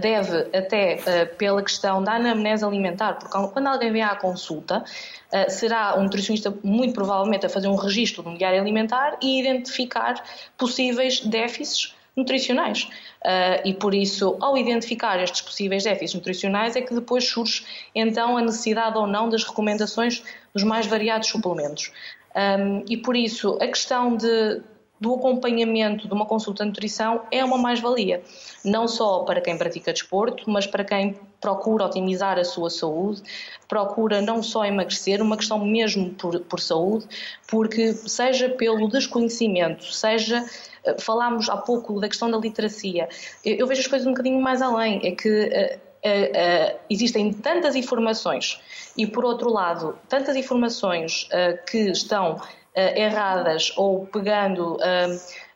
[0.00, 4.84] deve, até pela questão da anamnese alimentar, alimentar, porque quando alguém vem à consulta,
[5.30, 10.22] eh, será um nutricionista muito provavelmente a fazer um registro do diário alimentar e identificar
[10.58, 12.84] possíveis déficits nutricionais.
[13.22, 17.64] Uh, e por isso, ao identificar estes possíveis déficits nutricionais, é que depois surge
[17.94, 21.90] então a necessidade ou não das recomendações dos mais variados suplementos.
[22.34, 24.60] Um, e por isso, a questão de,
[25.02, 28.22] do acompanhamento de uma consulta de nutrição é uma mais-valia,
[28.64, 33.20] não só para quem pratica desporto, mas para quem procura otimizar a sua saúde,
[33.66, 37.04] procura não só emagrecer, uma questão mesmo por, por saúde,
[37.48, 40.44] porque seja pelo desconhecimento, seja
[40.84, 43.08] eh, falámos há pouco da questão da literacia,
[43.44, 47.74] eu vejo as coisas um bocadinho mais além, é que uh, uh, uh, existem tantas
[47.74, 48.60] informações
[48.96, 51.28] e, por outro lado, tantas informações
[51.68, 52.40] que estão
[52.74, 54.78] erradas ou pegando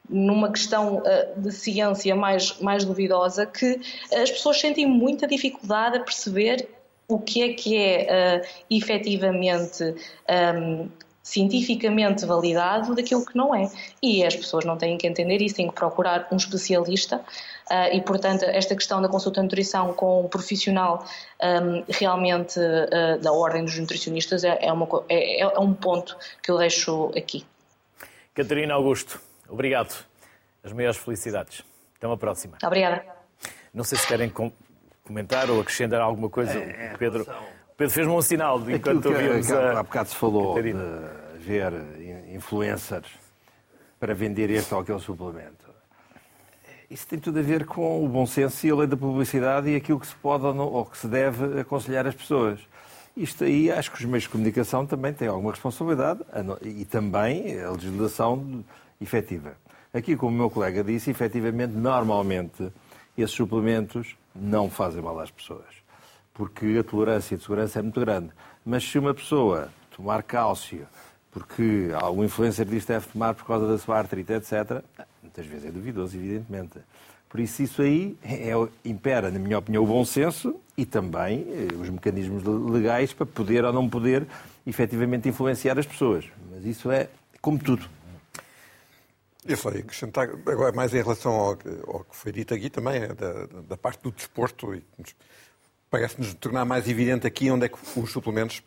[0.08, 1.02] numa questão
[1.36, 3.80] de ciência mais, mais duvidosa que
[4.12, 6.68] as pessoas sentem muita dificuldade a perceber
[7.08, 9.94] o que é que é uh, efetivamente
[10.28, 10.88] um,
[11.26, 13.68] cientificamente validado daquilo que não é.
[14.00, 18.00] E as pessoas não têm que entender isso, têm que procurar um especialista uh, e,
[18.00, 21.04] portanto, esta questão da consulta de nutrição com um profissional
[21.42, 26.48] um, realmente uh, da ordem dos nutricionistas é, é, uma, é, é um ponto que
[26.48, 27.44] eu deixo aqui.
[28.32, 29.96] Catarina Augusto, obrigado.
[30.62, 31.64] As maiores felicidades.
[31.96, 32.56] Até uma próxima.
[32.62, 33.04] Obrigada.
[33.74, 34.32] Não sei se querem
[35.02, 37.26] comentar ou acrescentar alguma coisa, é, Pedro.
[37.76, 39.80] Pedro fez-me um sinal enquanto ouvimos a...
[39.80, 41.10] Há bocado se falou Catarina.
[41.34, 41.72] de ver
[42.34, 43.08] influencers
[44.00, 45.66] para vender este ou aquele suplemento.
[46.90, 49.76] Isso tem tudo a ver com o bom senso e a lei da publicidade e
[49.76, 52.60] aquilo que se pode ou, não, ou que se deve aconselhar as pessoas.
[53.16, 56.20] Isto aí, acho que os meios de comunicação também têm alguma responsabilidade
[56.62, 58.64] e também a legislação
[59.00, 59.54] efetiva.
[59.92, 62.70] Aqui, como o meu colega disse, efetivamente, normalmente,
[63.18, 65.64] esses suplementos não fazem mal às pessoas,
[66.36, 68.28] porque a tolerância de segurança é muito grande.
[68.64, 70.86] Mas se uma pessoa tomar cálcio,
[71.32, 74.82] porque algum influencer diz que deve tomar por causa da sua artrite, etc.,
[75.22, 76.78] muitas vezes é duvidoso, evidentemente.
[77.28, 78.52] Por isso, isso aí é,
[78.84, 83.64] impera, na minha opinião, o bom senso e também eh, os mecanismos legais para poder
[83.64, 84.26] ou não poder
[84.66, 86.26] efetivamente influenciar as pessoas.
[86.50, 87.08] Mas isso é
[87.40, 87.88] como tudo.
[89.44, 93.02] Eu só ia acrescentar, agora mais em relação ao, ao que foi dito aqui também,
[93.02, 94.82] é da, da parte do desporto, e
[95.90, 98.62] parece-nos tornar mais evidente aqui onde é que os suplementos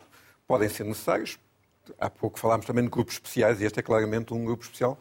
[0.46, 1.38] podem ser necessários.
[1.98, 4.98] Há pouco falámos também de grupos especiais, e este é claramente um grupo especial,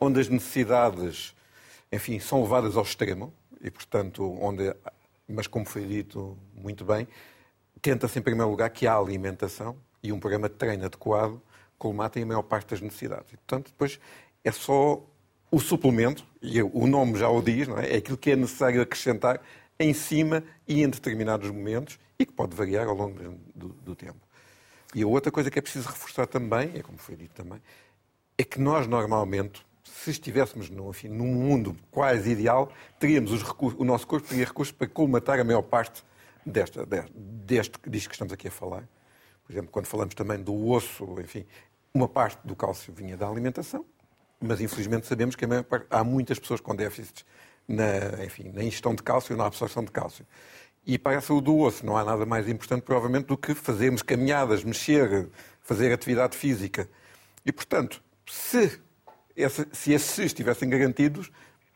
[0.00, 1.34] onde as necessidades,
[1.90, 4.74] enfim, são levadas ao extremo e, portanto, onde,
[5.28, 7.08] mas como foi dito muito bem,
[7.82, 11.40] tenta-se em primeiro lugar que a alimentação e um programa de treino adequado
[11.76, 13.32] colmatem a maior parte das necessidades.
[13.32, 14.00] E, portanto, depois
[14.44, 15.02] é só
[15.50, 17.94] o suplemento, e o nome já o diz, não é?
[17.94, 19.40] é aquilo que é necessário acrescentar
[19.78, 23.18] em cima e em determinados momentos e que pode variar ao longo
[23.54, 24.18] do, do tempo.
[24.94, 27.60] E a outra coisa que é preciso reforçar também, é como foi dito também,
[28.36, 33.78] é que nós normalmente se estivéssemos no, enfim, num mundo quase ideal, teríamos os recursos,
[33.80, 36.04] o nosso corpo teria recursos para colmatar a maior parte
[36.44, 38.88] desta, deste, disto que estamos aqui a falar.
[39.44, 41.44] Por exemplo, quando falamos também do osso, enfim,
[41.92, 43.84] uma parte do cálcio vinha da alimentação,
[44.40, 47.24] mas infelizmente sabemos que parte, há muitas pessoas com déficits
[47.68, 50.26] na, enfim, na ingestão de cálcio na absorção de cálcio.
[50.86, 54.02] E para a saúde do osso não há nada mais importante, provavelmente, do que fazermos
[54.02, 55.28] caminhadas, mexer,
[55.60, 56.88] fazer atividade física.
[57.44, 58.80] E, portanto, se
[59.72, 61.30] se esses estivessem garantidos,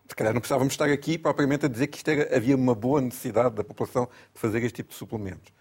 [0.09, 3.55] se calhar não precisávamos estar aqui propriamente a dizer que era, havia uma boa necessidade
[3.55, 5.53] da população de fazer este tipo de suplementos.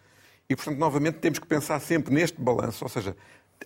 [0.49, 3.15] E, portanto, novamente, temos que pensar sempre neste balanço, ou seja,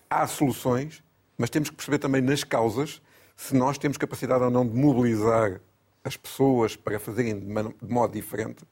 [0.09, 1.01] há soluções,
[1.37, 3.01] mas temos que perceber também nas causas
[3.35, 5.61] se nós temos capacidade ou não de mobilizar
[6.05, 8.63] as pessoas para fazerem de modo diferente,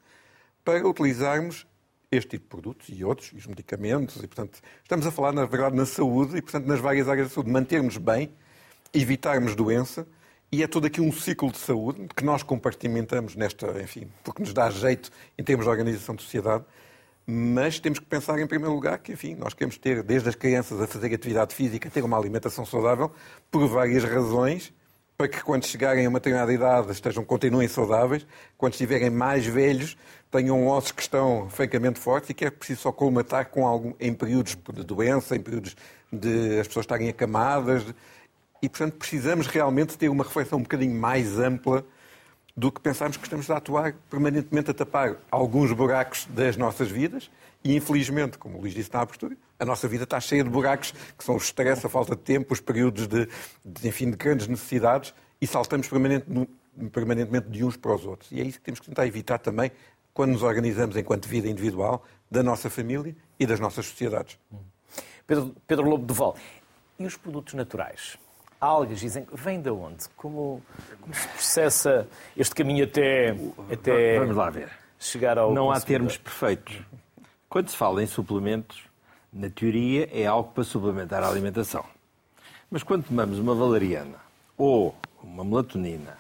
[0.64, 1.68] para utilizarmos
[2.12, 5.46] este tipo de produtos e outros, e os medicamentos, e, portanto, estamos a falar, na
[5.46, 8.32] verdade, na saúde e, portanto, nas várias áreas da saúde, mantermos bem
[8.94, 10.08] evitarmos doença
[10.52, 14.54] e é todo aqui um ciclo de saúde que nós compartimentamos nesta, enfim, porque nos
[14.54, 16.64] dá jeito em termos de organização de sociedade,
[17.26, 20.80] mas temos que pensar em primeiro lugar que, enfim, nós queremos ter desde as crianças
[20.80, 23.12] a fazer atividade física, ter uma alimentação saudável,
[23.50, 24.72] por várias razões,
[25.18, 28.26] para que quando chegarem a uma determinada idade estejam, continuem saudáveis,
[28.58, 29.98] quando estiverem mais velhos
[30.32, 34.12] tenham ossos que estão francamente fortes e que é preciso só colmatar com algum, em
[34.14, 35.76] períodos de doença, em períodos
[36.12, 37.86] de as pessoas estarem acamadas,
[38.62, 41.86] e, portanto, precisamos realmente ter uma reflexão um bocadinho mais ampla
[42.56, 47.30] do que pensarmos que estamos a atuar permanentemente a tapar alguns buracos das nossas vidas
[47.64, 50.94] e, infelizmente, como o Luís disse na abertura, a nossa vida está cheia de buracos,
[51.18, 53.28] que são o stress, a falta de tempo, os períodos de,
[53.64, 58.32] de enfim, de grandes necessidades e saltamos permanentemente de uns para os outros.
[58.32, 59.72] E é isso que temos que tentar evitar também
[60.14, 64.38] quando nos organizamos enquanto vida individual, da nossa família e das nossas sociedades.
[65.26, 66.36] Pedro, Pedro Lobo Duval,
[67.00, 68.18] e os produtos naturais?
[68.64, 70.08] algas, dizem, vem de onde?
[70.16, 70.62] Como,
[71.02, 73.36] como se processa este caminho até,
[73.72, 74.70] até Vamos lá ver.
[74.98, 76.80] chegar ao Não há termos perfeitos.
[77.54, 78.82] Quando se fala em suplementos,
[79.32, 81.86] na teoria é algo para suplementar a alimentação.
[82.68, 84.18] Mas quando tomamos uma valeriana,
[84.58, 86.18] ou uma melatonina,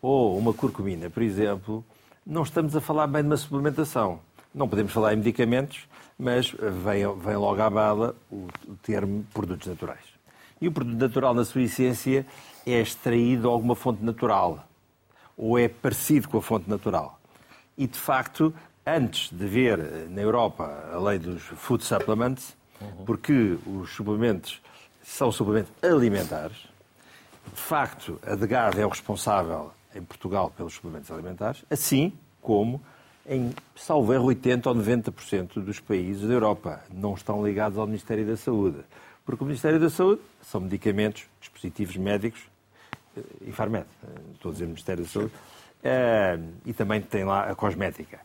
[0.00, 1.84] ou uma curcumina, por exemplo,
[2.24, 4.20] não estamos a falar bem de uma suplementação.
[4.54, 9.66] Não podemos falar em medicamentos, mas vem, vem logo à bala o, o termo produtos
[9.66, 10.04] naturais.
[10.60, 12.24] E o produto natural, na sua essência,
[12.64, 14.64] é extraído de alguma fonte natural
[15.36, 17.18] ou é parecido com a fonte natural.
[17.76, 18.54] E, de facto,
[18.86, 22.56] antes de ver na Europa a lei dos food supplements,
[23.06, 24.60] porque os suplementos
[25.02, 26.72] são suplementos alimentares,
[27.54, 32.80] de facto, a DGAV é o responsável em Portugal pelos suplementos alimentares, assim como
[33.26, 38.26] em, salvo erro, 80% ou 90% dos países da Europa não estão ligados ao Ministério
[38.26, 38.78] da Saúde.
[39.24, 42.40] Porque o Ministério da Saúde são medicamentos, dispositivos médicos,
[43.42, 43.86] e Farmed,
[44.34, 45.32] estou a dizer Ministério da Saúde,
[45.84, 48.18] eh, e também tem lá a cosmética.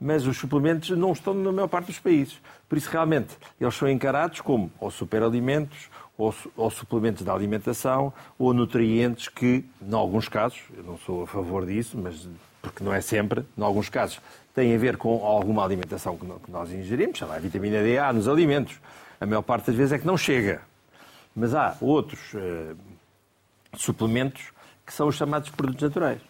[0.00, 2.40] Mas os suplementos não estão na maior parte dos países.
[2.68, 8.54] Por isso, realmente, eles são encarados como ou superalimentos, ou, ou suplementos de alimentação, ou
[8.54, 12.28] nutrientes que, em alguns casos, eu não sou a favor disso, mas
[12.62, 14.20] porque não é sempre, em alguns casos,
[14.54, 18.12] têm a ver com alguma alimentação que nós ingerimos, sei lá, a vitamina D A
[18.12, 18.78] nos alimentos.
[19.20, 20.62] A maior parte das vezes é que não chega.
[21.34, 22.76] Mas há outros uh,
[23.76, 24.52] suplementos
[24.84, 26.20] que são os chamados produtos naturais.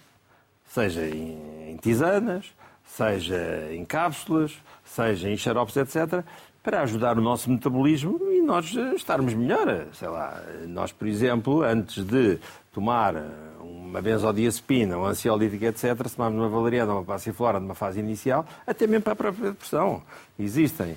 [0.66, 2.52] Seja em, em tisanas,
[2.96, 4.52] seja em cápsulas,
[4.84, 6.24] seja em xaropes, etc.,
[6.62, 9.86] para ajudar o nosso metabolismo e nós estarmos melhor.
[9.94, 12.38] Sei lá, nós, por exemplo, antes de
[12.72, 13.14] tomar
[13.60, 18.86] uma benzodiazepina, um ansiolítico, etc., se tomarmos uma valeriana uma passiflora numa fase inicial, até
[18.86, 20.02] mesmo para a própria depressão.
[20.38, 20.96] Existem uh,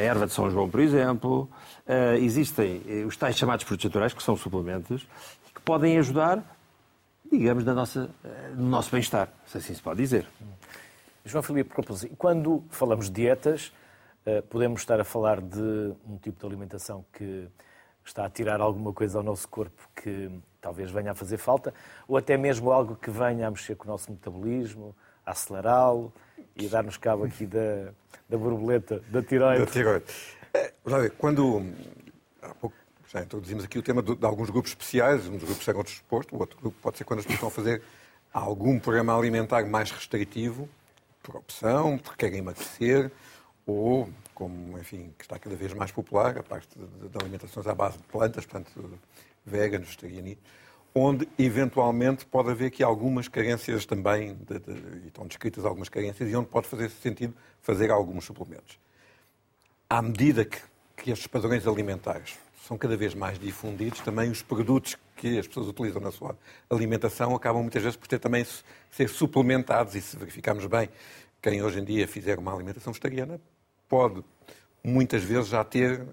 [0.00, 1.48] erva de São João, por exemplo,
[1.86, 5.06] uh, existem os tais chamados produtos naturais, que são suplementos,
[5.54, 6.44] que podem ajudar,
[7.32, 8.10] digamos, na nossa,
[8.54, 10.26] no nosso bem-estar, se assim se pode dizer.
[11.24, 11.74] João Filipe,
[12.18, 13.72] quando falamos de dietas,
[14.50, 17.48] podemos estar a falar de um tipo de alimentação que
[18.04, 21.72] está a tirar alguma coisa ao nosso corpo que talvez venha a fazer falta,
[22.06, 24.94] ou até mesmo algo que venha a mexer com o nosso metabolismo,
[25.24, 26.12] a acelerá-lo
[26.54, 27.92] e dar-nos cabo aqui da,
[28.28, 29.64] da borboleta, da tiroide.
[29.64, 30.04] Da tiroide.
[30.52, 30.72] É,
[31.18, 31.64] quando
[32.42, 32.76] há pouco
[33.08, 36.38] já introduzimos aqui o tema de, alguns grupos especiais, um dos grupos chegam disposto, o
[36.38, 37.82] outro grupo pode ser quando as pessoas a fazer
[38.32, 40.68] algum programa alimentar mais restritivo,
[41.24, 43.10] por opção, porque querem emagrecer,
[43.66, 47.96] ou, como, enfim, que está cada vez mais popular, a parte de alimentações à base
[47.96, 48.98] de plantas, portanto,
[49.44, 50.42] veganos, vegetarianismo,
[50.94, 56.36] onde eventualmente pode haver aqui algumas carências também, de, de, estão descritas algumas carências, e
[56.36, 58.78] onde pode fazer sentido fazer alguns suplementos.
[59.88, 60.58] À medida que,
[60.96, 65.68] que estes padrões alimentares são cada vez mais difundidos, também os produtos que as pessoas
[65.68, 66.36] utilizam na sua
[66.68, 68.46] alimentação acabam muitas vezes por ter também
[68.90, 70.90] ser suplementados, e se verificarmos bem,
[71.40, 73.40] quem hoje em dia fizer uma alimentação vegetariana
[73.88, 74.22] pode
[74.82, 76.06] muitas vezes já ter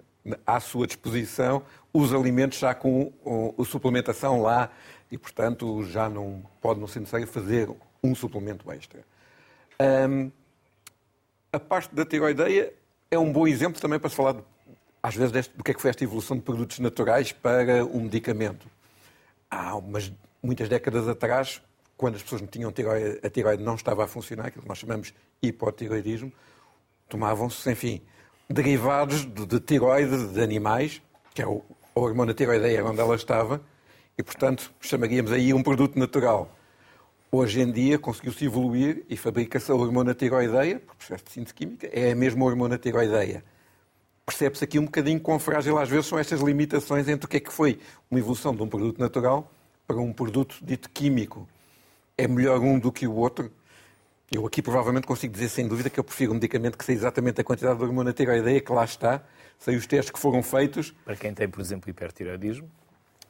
[0.48, 1.62] à sua disposição
[1.94, 3.12] os alimentos já com
[3.60, 4.72] a suplementação lá
[5.12, 7.70] e, portanto, já não pode não ser necessário fazer
[8.02, 9.04] um suplemento extra.
[10.10, 10.32] Um,
[11.52, 12.74] a parte da tiroideia
[13.10, 14.38] é um bom exemplo também para se falar,
[15.04, 18.04] às vezes, deste, do que é que foi esta evolução de produtos naturais para um
[18.04, 18.70] medicamento.
[19.52, 21.62] Há umas, muitas décadas atrás,
[21.98, 24.78] quando as pessoas não tinham tiroide, a tiroide não estava a funcionar, aquilo que nós
[24.78, 26.32] chamamos hipotiroidismo,
[27.10, 28.02] tomavam-se, enfim,
[28.50, 31.02] derivados de, de tiroide de animais,
[31.34, 31.62] que é o,
[31.94, 33.62] a hormona tiroideia onde ela estava,
[34.18, 36.50] e, portanto, chamaríamos aí um produto natural.
[37.30, 41.90] Hoje em dia conseguiu-se evoluir e fabrica-se a hormona tiroideia, por processo de síntese química,
[41.92, 43.44] é a mesma hormona tiroideia.
[44.32, 47.40] Percebe-se aqui um bocadinho quão frágil às vezes são estas limitações entre o que é
[47.42, 47.78] que foi
[48.10, 49.52] uma evolução de um produto natural
[49.86, 51.46] para um produto dito químico.
[52.18, 53.52] É melhor um do que o outro?
[54.32, 57.42] Eu aqui provavelmente consigo dizer sem dúvida que eu prefiro um medicamento que sei exatamente
[57.42, 59.22] a quantidade de hormona tiroideia que lá está,
[59.60, 60.96] sei os testes que foram feitos.
[61.04, 62.72] Para quem tem, por exemplo, hipertiroidismo,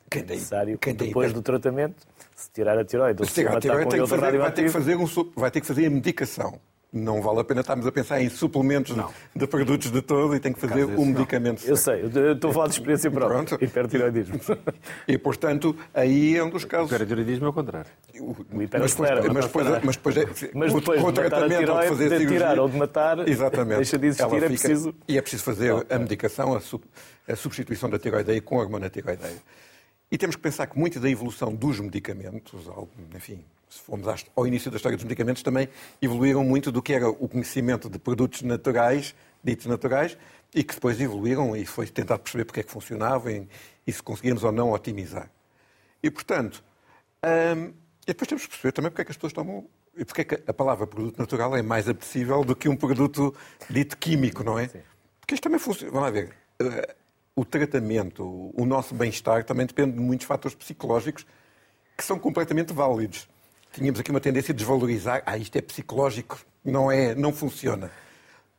[0.08, 1.34] quem tem, necessário, quem depois hiper...
[1.34, 4.06] do tratamento, se tirar a tiroide ou se, tirar a tiroide,
[4.38, 6.62] vai, ter que fazer um, vai ter que fazer a medicação.
[6.94, 10.42] Não vale a pena estarmos a pensar em suplementos de, de, produtos de todo e
[10.42, 11.64] tem que fazer um medicamento.
[11.66, 13.44] Eu sei, eu estou a falar de experiência própria.
[13.44, 13.64] Pronto.
[13.64, 14.40] Hipertiroidismo.
[15.08, 16.92] E, portanto, aí é um dos casos.
[16.92, 17.90] O hipertiroidismo é o contrário.
[18.20, 21.82] O mas depois, mas depois, mas depois, é, mas depois o, de tratamento tiroide, ou
[21.82, 24.96] de fazer de cirurgia, tirar ou de matar, exatamente, deixa de existir, fica, é preciso...
[25.08, 26.84] E é preciso fazer a medicação, a, sub,
[27.26, 29.38] a substituição da tiroideia com a hormona tiroideia.
[30.12, 32.68] E temos que pensar que muito da evolução dos medicamentos,
[33.16, 35.70] enfim, se formos ao início da história dos medicamentos, também
[36.02, 40.18] evoluíram muito do que era o conhecimento de produtos naturais, ditos naturais,
[40.54, 43.48] e que depois evoluíram e foi tentar perceber porque é que funcionavam e,
[43.88, 45.32] e se conseguíamos ou não otimizar.
[46.04, 46.62] E, portanto,
[47.24, 47.72] hum,
[48.04, 49.66] e depois temos que perceber também porque é que as pessoas tomam
[49.96, 53.34] e porque é que a palavra produto natural é mais apetecível do que um produto
[53.70, 54.68] dito químico, não é?
[54.68, 54.82] Sim.
[55.20, 55.92] Porque isto também funciona.
[55.92, 56.34] Vamos lá ver.
[56.60, 56.96] Eh,
[57.36, 61.26] o tratamento, o nosso bem-estar também depende de muitos fatores psicológicos
[61.98, 63.28] que são completamente válidos.
[63.74, 67.90] Tínhamos aqui uma tendência a desvalorizar, ah, isto é psicológico, não é, não funciona.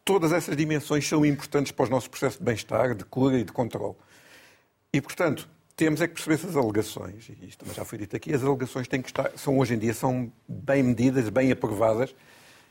[0.04, 3.52] Todas essas dimensões são importantes para os nossos processos de bem-estar, de cura e de
[3.52, 3.94] controle.
[4.92, 8.42] E, portanto, temos é que perceber essas alegações, e isto já foi dito aqui, as
[8.42, 12.14] alegações têm que estar, são hoje em dia, são bem medidas, bem aprovadas,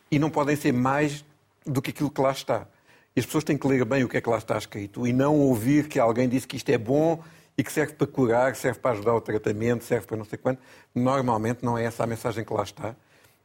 [0.10, 1.24] e não podem ser mais
[1.66, 2.68] do que aquilo que lá está.
[3.16, 5.14] E as pessoas têm que ler bem o que é que lá está escrito e
[5.14, 7.22] não ouvir que alguém disse que isto é bom
[7.58, 10.62] e que serve para curar, serve para ajudar o tratamento, serve para não sei quanto.
[10.94, 12.96] Normalmente não é essa a mensagem que lá está.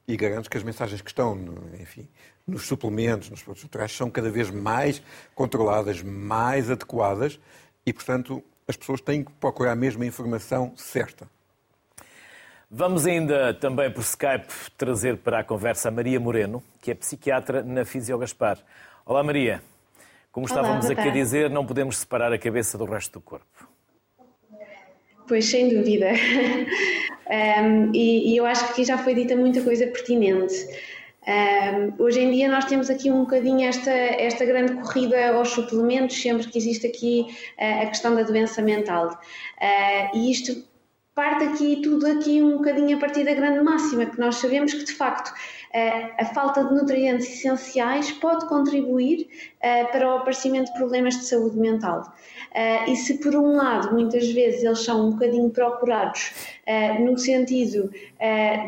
[0.09, 1.37] E garanto que as mensagens que estão,
[1.81, 2.09] enfim,
[2.47, 5.03] nos suplementos, nos produtos naturais, são cada vez mais
[5.35, 7.41] controladas, mais adequadas
[7.85, 11.29] e, portanto, as pessoas têm que procurar mesmo a informação certa.
[12.71, 17.63] Vamos ainda também por Skype trazer para a conversa a Maria Moreno, que é psiquiatra
[17.63, 18.59] na Fisio Gaspar.
[19.05, 19.63] Olá, Maria.
[20.33, 23.76] Como estávamos Olá, aqui a dizer, não podemos separar a cabeça do resto do corpo.
[25.27, 26.13] Pois, sem dúvida.
[27.61, 30.55] um, e, e, eu acho que aqui já foi dita muita coisa pertinente.
[31.27, 36.23] Um, hoje em dia nós temos aqui um bocadinho esta, esta grande corrida aos suplementos,
[36.23, 37.27] sempre que existe aqui
[37.59, 39.09] uh, a questão da doença mental.
[39.09, 40.65] Uh, e isto
[41.17, 44.85] parte aqui tudo aqui um bocadinho a partir da grande máxima, que nós sabemos que
[44.85, 45.33] de facto
[46.19, 49.27] a falta de nutrientes essenciais pode contribuir
[49.93, 52.15] para o aparecimento de problemas de saúde mental.
[52.87, 56.33] e se por um lado muitas vezes eles são um bocadinho procurados
[57.01, 57.91] no sentido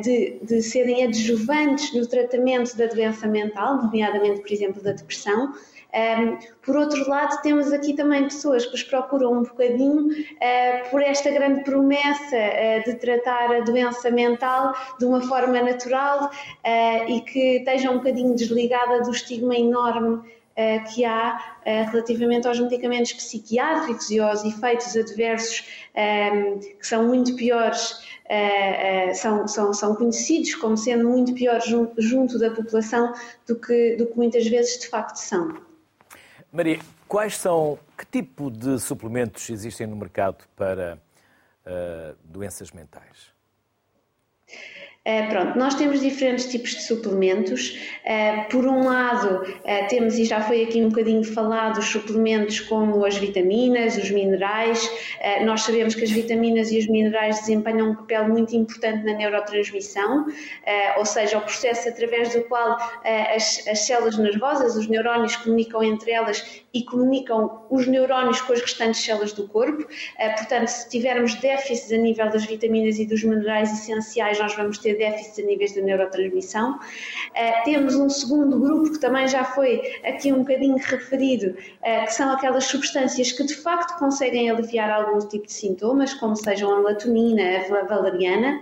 [0.02, 5.52] de, de serem adjuvantes no tratamento da doença mental, nomeadamente por exemplo da depressão,
[5.94, 11.02] um, por outro lado, temos aqui também pessoas que os procuram um bocadinho uh, por
[11.02, 17.22] esta grande promessa uh, de tratar a doença mental de uma forma natural uh, e
[17.22, 20.38] que esteja um bocadinho desligada do estigma enorme
[20.92, 25.64] que há relativamente aos medicamentos psiquiátricos e aos efeitos adversos
[25.94, 31.64] um, que são muito piores Uh, uh, são, são, são, conhecidos como sendo muito piores
[31.64, 33.14] junto, junto, da população
[33.46, 35.67] do que, do que muitas vezes de facto são.
[36.50, 40.98] Maria, quais são, que tipo de suplementos existem no mercado para
[41.66, 43.32] uh, doenças mentais?
[45.08, 47.78] Eh, pronto, nós temos diferentes tipos de suplementos.
[48.04, 52.60] Uh, por um lado, uh, temos, e já foi aqui um bocadinho falado, os suplementos
[52.60, 54.78] como as vitaminas, os minerais.
[55.46, 60.26] nós sabemos que as vitaminas e os minerais desempenham um papel muito importante na neurotransmissão,
[60.98, 62.76] ou seja, o processo através do qual
[63.34, 68.60] as, as células nervosas, os neurónios, comunicam entre elas e comunicam os neurónios com as
[68.60, 69.86] restantes células do corpo.
[70.36, 74.97] portanto, se tivermos déficits a nível das vitaminas e dos minerais essenciais, nós vamos ter
[74.98, 76.72] déficits a níveis de neurotransmissão.
[76.74, 82.12] Uh, temos um segundo grupo que também já foi aqui um bocadinho referido, uh, que
[82.12, 86.76] são aquelas substâncias que de facto conseguem aliviar algum tipo de sintomas, como sejam a
[86.80, 88.60] melatonina, a valeriana.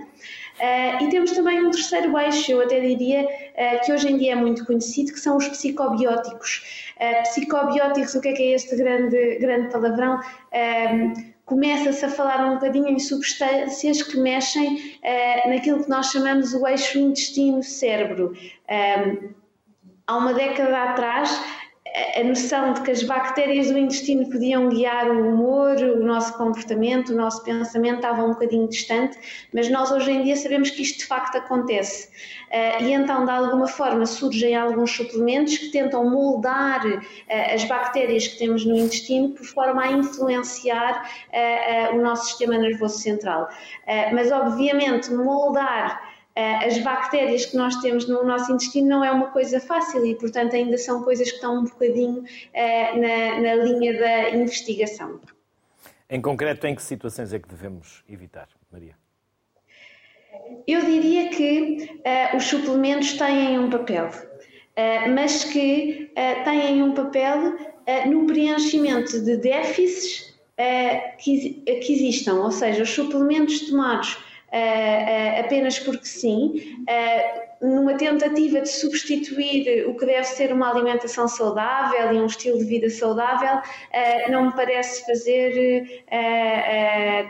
[0.56, 4.32] Uh, e temos também um terceiro eixo, eu até diria, uh, que hoje em dia
[4.32, 6.92] é muito conhecido, que são os psicobióticos.
[6.96, 10.18] Uh, psicobióticos, o que é que é este grande, grande palavrão?
[11.46, 16.66] Começa-se a falar um bocadinho em substâncias que mexem uh, naquilo que nós chamamos o
[16.66, 18.36] eixo intestino-cérebro.
[18.68, 19.30] Um,
[20.06, 21.40] há uma década atrás,
[22.14, 27.14] a noção de que as bactérias do intestino podiam guiar o humor, o nosso comportamento,
[27.14, 29.18] o nosso pensamento estava um bocadinho distante,
[29.52, 32.08] mas nós hoje em dia sabemos que isto de facto acontece.
[32.48, 37.00] Uh, e então, de alguma forma, surgem alguns suplementos que tentam moldar uh,
[37.54, 42.98] as bactérias que temos no intestino por forma a influenciar uh, o nosso sistema nervoso
[42.98, 43.48] central.
[44.12, 49.58] mas, obviamente, moldar as bactérias que nós temos no nosso intestino não é uma coisa
[49.58, 54.30] fácil e, portanto, ainda são coisas que estão um bocadinho eh, na, na linha da
[54.30, 55.18] investigação.
[56.10, 58.94] Em concreto, em que situações é que devemos evitar, Maria?
[60.66, 61.90] Eu diria que
[62.32, 67.56] uh, os suplementos têm um papel, uh, mas que uh, têm um papel
[68.08, 70.34] no preenchimento de déficits
[71.18, 74.18] que, que existam, ou seja, os suplementos tomados
[74.52, 81.26] uh, apenas porque sim, uh, numa tentativa de substituir o que deve ser uma alimentação
[81.26, 83.62] saudável e um estilo de vida saudável,
[84.28, 86.04] não me parece fazer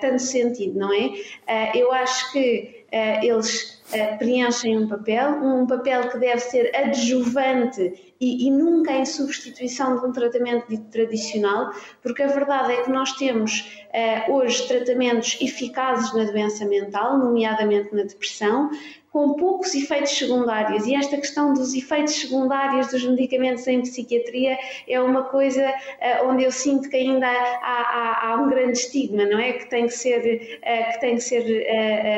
[0.01, 1.71] tanto sentido, não é?
[1.79, 2.85] eu acho que
[3.23, 3.81] eles
[4.19, 10.07] preenchem um papel, um papel que deve ser adjuvante e, e, nunca em substituição de
[10.07, 11.71] um tratamento dito tradicional,
[12.03, 13.87] porque a verdade é que nós temos
[14.29, 18.71] uh, hoje tratamentos eficazes na doença mental, nomeadamente na depressão,
[19.11, 20.87] com poucos efeitos secundários.
[20.87, 26.45] E esta questão dos efeitos secundários dos medicamentos em psiquiatria é uma coisa uh, onde
[26.45, 27.31] eu sinto que ainda há,
[27.63, 29.55] há, há, um grande estigma, não é?
[29.55, 31.45] Que tem que ser, uh, que tem que ser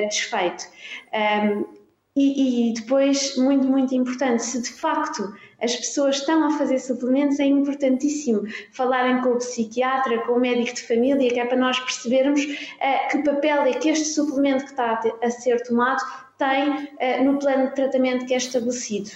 [0.09, 0.65] desfeito.
[1.13, 1.78] Um,
[2.19, 7.39] e, e, depois, muito, muito importante, se de facto as pessoas estão a fazer suplementos,
[7.39, 8.43] é importantíssimo
[8.73, 13.09] falarem com o psiquiatra, com o médico de família, que é para nós percebermos uh,
[13.11, 16.03] que papel é que este suplemento que está a, a ser tomado
[16.37, 19.11] tem uh, no plano de tratamento que é estabelecido.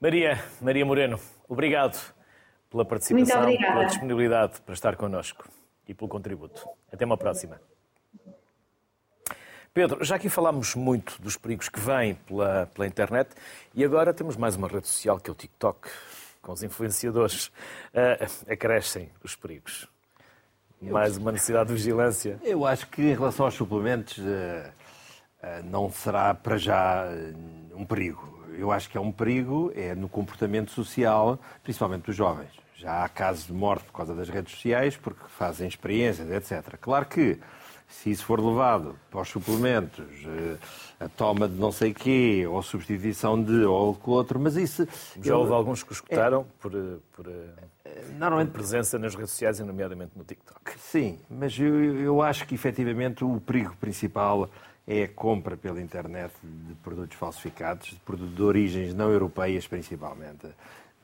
[0.00, 1.18] Maria, Maria Moreno,
[1.48, 1.98] obrigado
[2.70, 5.48] pela participação, pela disponibilidade para estar connosco
[5.88, 6.66] e pelo contributo.
[6.92, 7.60] Até uma próxima.
[9.74, 13.30] Pedro, já aqui falámos muito dos perigos que vêm pela, pela internet
[13.74, 15.88] e agora temos mais uma rede social que é o TikTok,
[16.40, 17.48] com os influenciadores.
[17.92, 19.88] Uh, acrescem os perigos.
[20.80, 22.38] Mais uma necessidade de vigilância.
[22.44, 27.08] Eu acho que em relação aos suplementos uh, uh, não será para já
[27.74, 28.46] um perigo.
[28.56, 32.52] Eu acho que é um perigo é no comportamento social, principalmente dos jovens.
[32.76, 36.76] Já há casos de morte por causa das redes sociais, porque fazem experiências, etc.
[36.80, 37.40] Claro que
[38.02, 40.56] Se isso for levado para os suplementos, eh,
[41.00, 44.86] a toma de não sei quê, ou a substituição de ou com outro, mas isso...
[45.22, 46.72] Já houve alguns que escutaram é, por,
[47.12, 47.26] por,
[48.18, 48.48] Normalmente...
[48.48, 50.78] por presença nas redes sociais, nomeadamente no TikTok.
[50.78, 54.50] Sim, mas eu, eu acho que efetivamente o perigo principal
[54.86, 60.46] é a compra pela internet de produtos falsificados, de produtos de origens não europeias principalmente,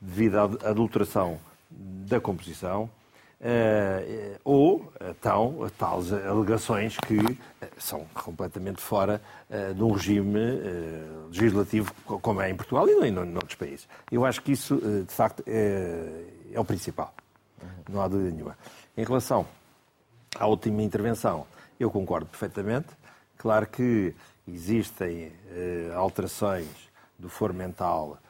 [0.00, 1.38] devido à adulteração
[1.70, 2.90] da composição,
[4.44, 7.18] ou então tais alegações que
[7.60, 9.20] eh, são completamente fora
[9.74, 10.38] de um regime
[11.28, 13.88] legislativo como é em Portugal e em outros países.
[14.12, 17.12] Eu acho que isso, de facto, é, é o principal.
[17.88, 18.56] Não há dúvida nenhuma.
[18.96, 19.46] Em relação
[20.38, 21.46] à última intervenção,
[21.78, 22.88] eu concordo perfeitamente.
[23.38, 24.14] Claro que
[24.46, 25.32] existem
[25.96, 26.68] alterações
[27.20, 28.29] do foro mental eh,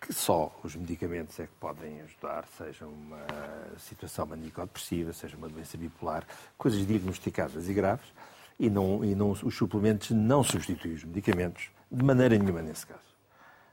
[0.00, 3.26] que só os medicamentos é que podem ajudar, seja uma
[3.78, 6.24] situação maníaco-depressiva, seja uma doença bipolar,
[6.56, 8.06] coisas diagnosticadas e graves,
[8.58, 13.00] e, não, e não, os suplementos não substituem os medicamentos de maneira nenhuma nesse caso.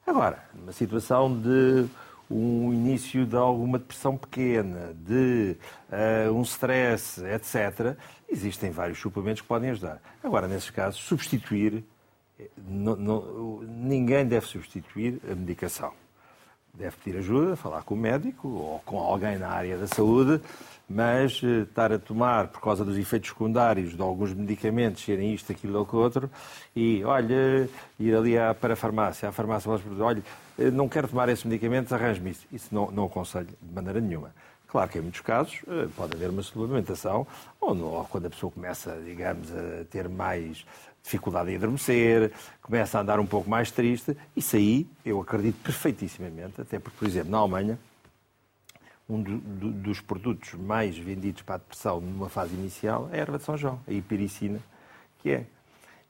[0.05, 1.87] Agora, numa situação de
[2.29, 5.57] um início de alguma depressão pequena, de
[5.89, 7.95] uh, um stress, etc.,
[8.29, 10.01] existem vários suplementos que podem ajudar.
[10.23, 11.83] Agora, nesses casos, substituir
[12.57, 15.93] não, não, ninguém deve substituir a medicação.
[16.73, 20.41] Deve pedir ajuda, falar com o médico ou com alguém na área da saúde,
[20.89, 25.51] mas eh, estar a tomar, por causa dos efeitos secundários de alguns medicamentos, serem isto,
[25.51, 26.29] aquilo ou outro,
[26.75, 27.69] e, olha,
[27.99, 29.69] ir ali à, para a farmácia, à farmácia,
[29.99, 30.23] olha,
[30.57, 32.47] eh, não quero tomar esse medicamento, arranje-me isso.
[32.51, 34.33] Isso não, não aconselho de maneira nenhuma.
[34.67, 37.27] Claro que em muitos casos eh, pode haver uma suplementação,
[37.59, 40.65] ou, ou quando a pessoa começa, digamos, a ter mais
[41.03, 42.31] dificuldade em adormecer,
[42.61, 44.15] começa a andar um pouco mais triste.
[44.35, 47.79] Isso aí eu acredito perfeitíssimamente, até porque, por exemplo, na Alemanha,
[49.09, 53.21] um do, do, dos produtos mais vendidos para a depressão numa fase inicial é a
[53.21, 54.59] erva de São João, a hipericina,
[55.19, 55.45] que é.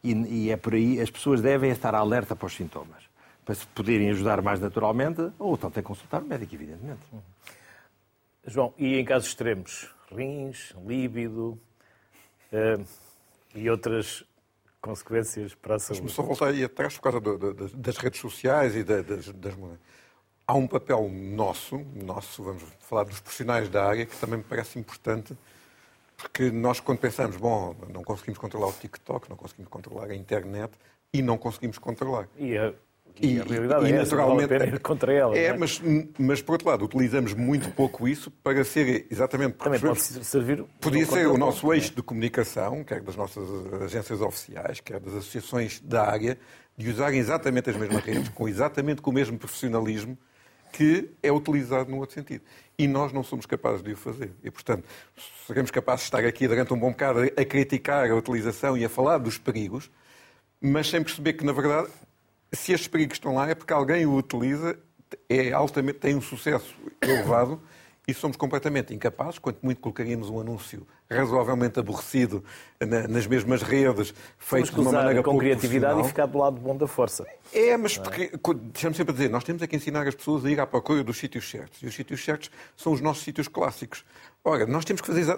[0.03, 3.03] E, e é por aí, as pessoas devem estar alerta para os sintomas,
[3.45, 7.01] para se poderem ajudar mais naturalmente, ou então têm que consultar o médico, evidentemente.
[8.45, 11.59] João, e em casos extremos, rins, líbido
[12.51, 12.85] uh,
[13.53, 14.23] e outras
[14.81, 16.01] consequências para a saúde.
[16.01, 19.53] Deixa-me só voltar aí atrás por causa do, do, das redes sociais e das, das...
[20.47, 24.77] Há um papel nosso, nosso, vamos falar dos profissionais da área, que também me parece
[24.77, 25.37] importante,
[26.17, 30.73] porque nós, quando pensamos, bom, não conseguimos controlar o TikTok, não conseguimos controlar a internet
[31.13, 32.27] e não conseguimos controlar.
[32.37, 32.73] E a
[33.19, 35.37] e, e a realidade e, é naturalmente, essa, vale contra ela.
[35.37, 35.81] É, é, Mas,
[36.17, 39.53] mas por outro lado, utilizamos muito pouco isso para ser exatamente...
[39.57, 40.63] Também pode servir...
[40.79, 43.43] Podia ser o nosso eixo de comunicação, quer das nossas
[43.81, 46.37] agências oficiais, quer das associações da área,
[46.77, 50.17] de usarem exatamente as mesmas redes, com exatamente com o mesmo profissionalismo
[50.71, 52.43] que é utilizado no outro sentido.
[52.77, 54.31] E nós não somos capazes de o fazer.
[54.43, 54.85] E, portanto,
[55.45, 58.89] seremos capazes de estar aqui durante um bom bocado a criticar a utilização e a
[58.89, 59.91] falar dos perigos,
[60.59, 61.89] mas sem perceber que, na verdade,
[62.53, 64.77] se estes perigos estão lá é porque alguém o utiliza,
[65.29, 67.61] é altamente, tem um sucesso elevado
[68.07, 72.43] e somos completamente incapazes, quanto muito colocaríamos um anúncio razoavelmente aborrecido
[73.09, 76.87] nas mesmas redes, feito de uma maneira com criatividade e ficar do lado bom da
[76.87, 77.25] força.
[77.53, 78.31] É, mas porque,
[78.71, 81.03] deixamos sempre a dizer, nós temos é que ensinar as pessoas a ir à procura
[81.03, 81.81] dos sítios certos.
[81.83, 84.03] E os sítios certos são os nossos sítios clássicos.
[84.43, 85.37] Ora, nós temos que fazer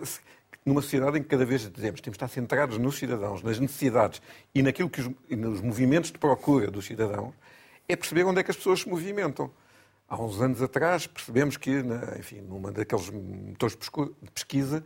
[0.65, 4.21] numa sociedade em que cada vez dizemos temos de estar centrados nos cidadãos, nas necessidades
[4.53, 7.33] e naquilo que os, nos movimentos de procura dos cidadãos,
[7.87, 9.51] é perceber onde é que as pessoas se movimentam.
[10.07, 11.71] Há uns anos atrás percebemos que,
[12.19, 14.83] enfim, numa daqueles motores de pesquisa,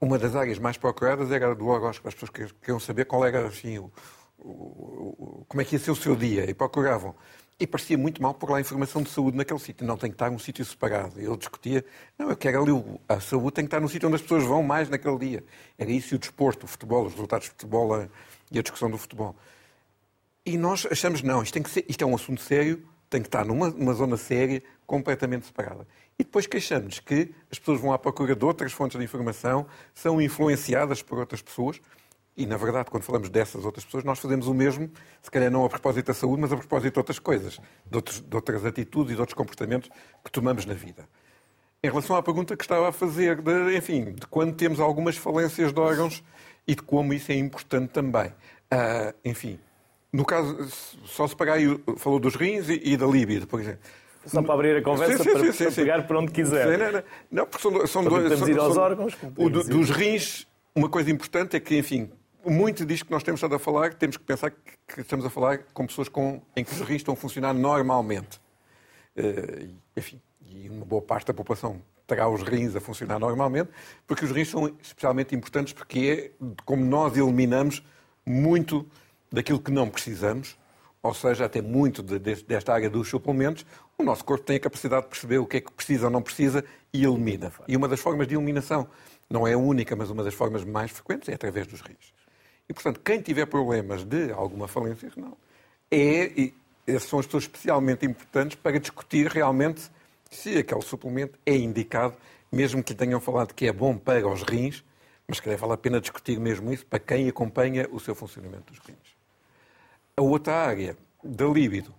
[0.00, 2.08] uma das áreas mais procuradas era a do horóscopo.
[2.08, 3.90] As pessoas queriam saber qual era, assim, o,
[4.38, 7.14] o, como é que ia ser o seu dia e procuravam.
[7.60, 9.84] E parecia muito mal pôr lá a informação de saúde naquele sítio.
[9.84, 11.20] Não, tem que estar num sítio separado.
[11.20, 11.84] Ele discutia,
[12.16, 14.62] não, eu quero ali, a saúde tem que estar num sítio onde as pessoas vão
[14.62, 15.44] mais naquele dia.
[15.76, 18.08] Era isso e o desporto, o futebol, os resultados de futebol
[18.52, 19.34] e a discussão do futebol.
[20.46, 23.28] E nós achamos, não, isto, tem que ser, isto é um assunto sério, tem que
[23.28, 25.86] estar numa, numa zona séria, completamente separada.
[26.18, 30.20] E depois queixamos que as pessoas vão à procura de outras fontes de informação, são
[30.20, 31.80] influenciadas por outras pessoas,
[32.38, 34.88] e, na verdade, quando falamos dessas outras pessoas, nós fazemos o mesmo,
[35.20, 38.20] se calhar não a propósito da saúde, mas a propósito de outras coisas, de, outros,
[38.20, 39.90] de outras atitudes e de outros comportamentos
[40.24, 41.08] que tomamos na vida.
[41.82, 45.72] Em relação à pergunta que estava a fazer, de, enfim, de quando temos algumas falências
[45.72, 46.22] de órgãos
[46.66, 48.28] e de como isso é importante também.
[48.72, 49.58] Uh, enfim,
[50.12, 50.56] no caso,
[51.04, 51.58] só se pagar,
[51.96, 53.80] falou dos rins e, e da libido, por exemplo.
[54.26, 56.78] Só para abrir a conversa, sim, sim, para, sim, para pegar para onde quiser.
[56.78, 58.38] Não, não, não, porque são, são dois.
[58.38, 59.16] São, ir aos órgãos.
[59.36, 62.10] O, dos rins, uma coisa importante é que, enfim,
[62.50, 65.58] muito disto que nós temos estado a falar, temos que pensar que estamos a falar
[65.72, 68.40] com pessoas com, em que os rins estão a funcionar normalmente.
[69.16, 73.70] Uh, enfim, e uma boa parte da população terá os rins a funcionar normalmente,
[74.06, 77.82] porque os rins são especialmente importantes porque é como nós eliminamos
[78.24, 78.86] muito
[79.30, 80.56] daquilo que não precisamos,
[81.02, 83.64] ou seja, até muito de, de, desta área dos suplementos,
[83.96, 86.22] o nosso corpo tem a capacidade de perceber o que é que precisa ou não
[86.22, 87.52] precisa e elimina.
[87.66, 88.88] E uma das formas de eliminação,
[89.28, 92.17] não é a única, mas uma das formas mais frequentes, é através dos rins.
[92.68, 95.36] E, portanto, quem tiver problemas de alguma falência renal,
[95.90, 96.54] é, e
[97.00, 99.90] são as pessoas especialmente importantes para discutir realmente
[100.30, 102.14] se aquele suplemento é indicado,
[102.52, 104.84] mesmo que tenham falado que é bom para os rins,
[105.26, 108.78] mas que vale a pena discutir mesmo isso para quem acompanha o seu funcionamento dos
[108.80, 109.16] rins.
[110.16, 111.94] A outra área da líbido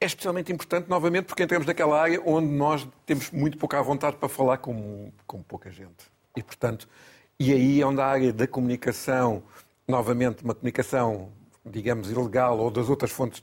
[0.00, 4.28] é especialmente importante, novamente, porque entramos naquela área onde nós temos muito pouca vontade para
[4.28, 6.10] falar com, com pouca gente.
[6.36, 6.88] E, portanto,
[7.38, 9.42] e aí é onde a área da comunicação,
[9.92, 11.30] novamente, uma comunicação,
[11.66, 13.42] digamos, ilegal ou das outras fontes.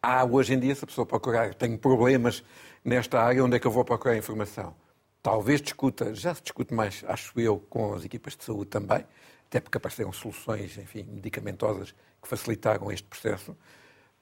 [0.00, 2.44] Há hoje em dia, se a pessoa procurar, tenho problemas
[2.84, 4.76] nesta área, onde é que eu vou procurar informação?
[5.20, 9.04] Talvez discuta, já se discute mais, acho eu, com as equipas de saúde também,
[9.48, 11.92] até porque apareceram soluções, enfim, medicamentosas
[12.22, 13.56] que facilitaram este processo.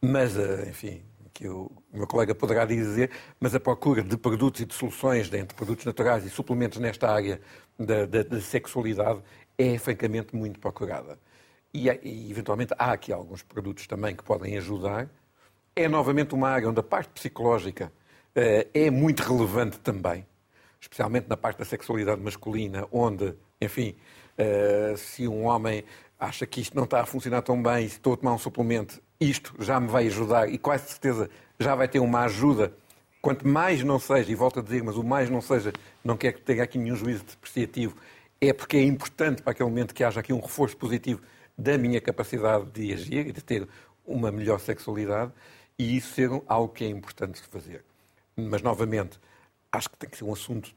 [0.00, 1.02] Mas, eh, enfim,
[1.34, 5.54] que o meu colega poderá dizer, mas a procura de produtos e de soluções entre
[5.54, 7.38] produtos naturais e suplementos nesta área
[7.78, 9.20] da, da, da sexualidade
[9.58, 11.18] é francamente muito procurada.
[11.76, 15.10] E, e, eventualmente há aqui alguns produtos também que podem ajudar.
[15.74, 17.92] É novamente uma área onde a parte psicológica
[18.34, 20.26] uh, é muito relevante também,
[20.80, 23.94] especialmente na parte da sexualidade masculina, onde, enfim,
[24.38, 25.84] uh, se um homem
[26.18, 28.38] acha que isto não está a funcionar tão bem, e se estou a tomar um
[28.38, 31.28] suplemento, isto já me vai ajudar e quase certeza
[31.60, 32.72] já vai ter uma ajuda.
[33.20, 36.32] Quanto mais não seja, e volto a dizer, mas o mais não seja, não quer
[36.32, 37.96] que tenha aqui nenhum juízo depreciativo,
[38.40, 41.20] é porque é importante para aquele momento que haja aqui um reforço positivo
[41.56, 43.68] da minha capacidade de agir e de ter
[44.04, 45.32] uma melhor sexualidade,
[45.78, 47.84] e isso ser algo que é importante de fazer.
[48.36, 49.18] Mas, novamente,
[49.72, 50.74] acho que tem que ser um assunto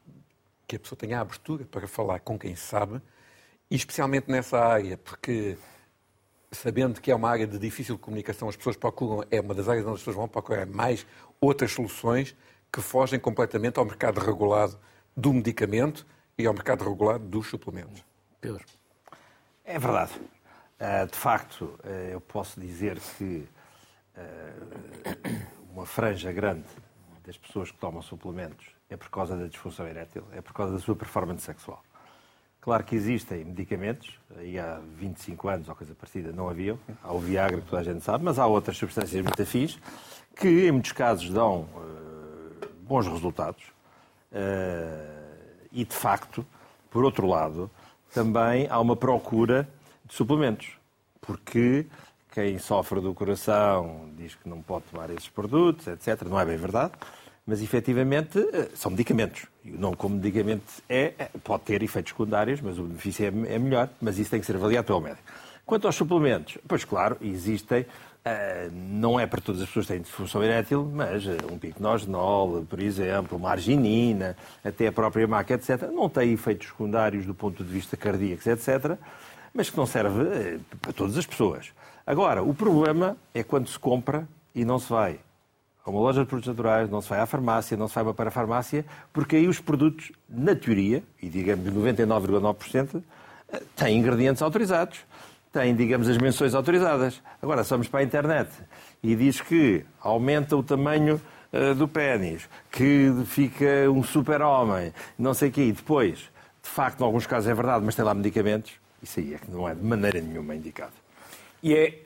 [0.67, 3.01] que a pessoa tenha a abertura para falar com quem sabe,
[3.69, 5.57] e especialmente nessa área, porque
[6.51, 9.85] sabendo que é uma área de difícil comunicação, as pessoas procuram, é uma das áreas
[9.85, 11.05] onde as pessoas vão procurar mais
[11.39, 12.35] outras soluções
[12.71, 14.79] que fogem completamente ao mercado regulado
[15.15, 16.05] do medicamento
[16.37, 18.03] e ao mercado regulado dos suplementos.
[18.39, 18.63] Pedro.
[19.63, 20.13] É verdade.
[20.79, 23.45] Ah, de facto, ah, eu posso dizer que
[24.15, 24.21] ah,
[25.73, 26.67] uma franja grande
[27.25, 30.79] das pessoas que tomam suplementos é por causa da disfunção erétil, é por causa da
[30.79, 31.83] sua performance sexual.
[32.61, 37.19] Claro que existem medicamentos, aí há 25 anos ou coisa parecida não haviam, há o
[37.19, 39.79] Viagra, que toda a gente sabe, mas há outras substâncias muito afins
[40.35, 43.63] que, em muitos casos, dão uh, bons resultados.
[44.31, 45.19] Uh,
[45.71, 46.45] e, de facto,
[46.89, 47.69] por outro lado,
[48.13, 49.67] também há uma procura
[50.09, 50.71] de suplementos,
[51.21, 51.85] porque
[52.33, 56.23] quem sofre do coração diz que não pode tomar esses produtos, etc.
[56.23, 56.91] Não é bem verdade
[57.49, 59.47] mas efetivamente eh, são medicamentos.
[59.65, 63.55] E o nome como medicamento é, é, pode ter efeitos secundários, mas o benefício é,
[63.55, 65.23] é, melhor, mas isso tem que ser avaliado pelo médico.
[65.65, 70.01] Quanto aos suplementos, pois claro, existem, uh, não é para todas as pessoas que têm
[70.01, 75.89] disfunção erétil, mas uh, um picnogenol, por exemplo, uma arginina, até a própria maca, etc.,
[75.91, 78.95] não tem efeitos secundários do ponto de vista cardíaco, etc.,
[79.53, 81.71] mas que não serve uh, para todas as pessoas.
[82.05, 85.19] Agora, o problema é quando se compra e não se vai
[85.85, 88.29] a uma loja de produtos naturais, não se vai à farmácia, não se vai para
[88.29, 93.01] a farmácia, porque aí os produtos, na teoria, e digamos 99,9%,
[93.75, 94.99] têm ingredientes autorizados,
[95.51, 97.21] têm, digamos, as menções autorizadas.
[97.41, 98.49] Agora, somos para a internet
[99.01, 101.19] e diz que aumenta o tamanho
[101.51, 106.19] uh, do pênis, que fica um super-homem, não sei o quê, e depois,
[106.61, 109.49] de facto, em alguns casos é verdade, mas tem lá medicamentos, isso aí é que
[109.49, 110.93] não é de maneira nenhuma indicado.
[111.61, 111.99] E é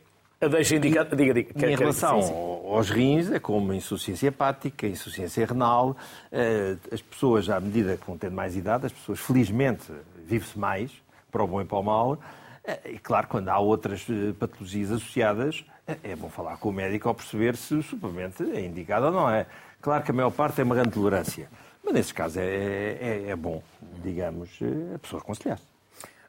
[0.50, 1.06] Deixa indicar.
[1.06, 1.54] Diga, diga.
[1.54, 2.34] Quer, em relação sim, sim.
[2.34, 5.96] aos rins, é como insuficiência hepática, insuficiência renal.
[6.32, 9.92] Eh, as pessoas, à medida que vão tendo mais idade, as pessoas, felizmente,
[10.26, 10.92] vive-se mais,
[11.32, 12.18] para o bom e para o mal.
[12.64, 15.64] Eh, e claro, quando há outras eh, patologias associadas,
[16.04, 19.30] é bom falar com o médico ao perceber se o suplemento é indicado ou não
[19.30, 19.46] é.
[19.82, 21.50] Claro que a maior parte é uma grande tolerância.
[21.84, 23.62] Mas nesses casos é, é, é bom,
[24.02, 24.50] digamos,
[24.96, 25.73] a pessoa aconselhar-se.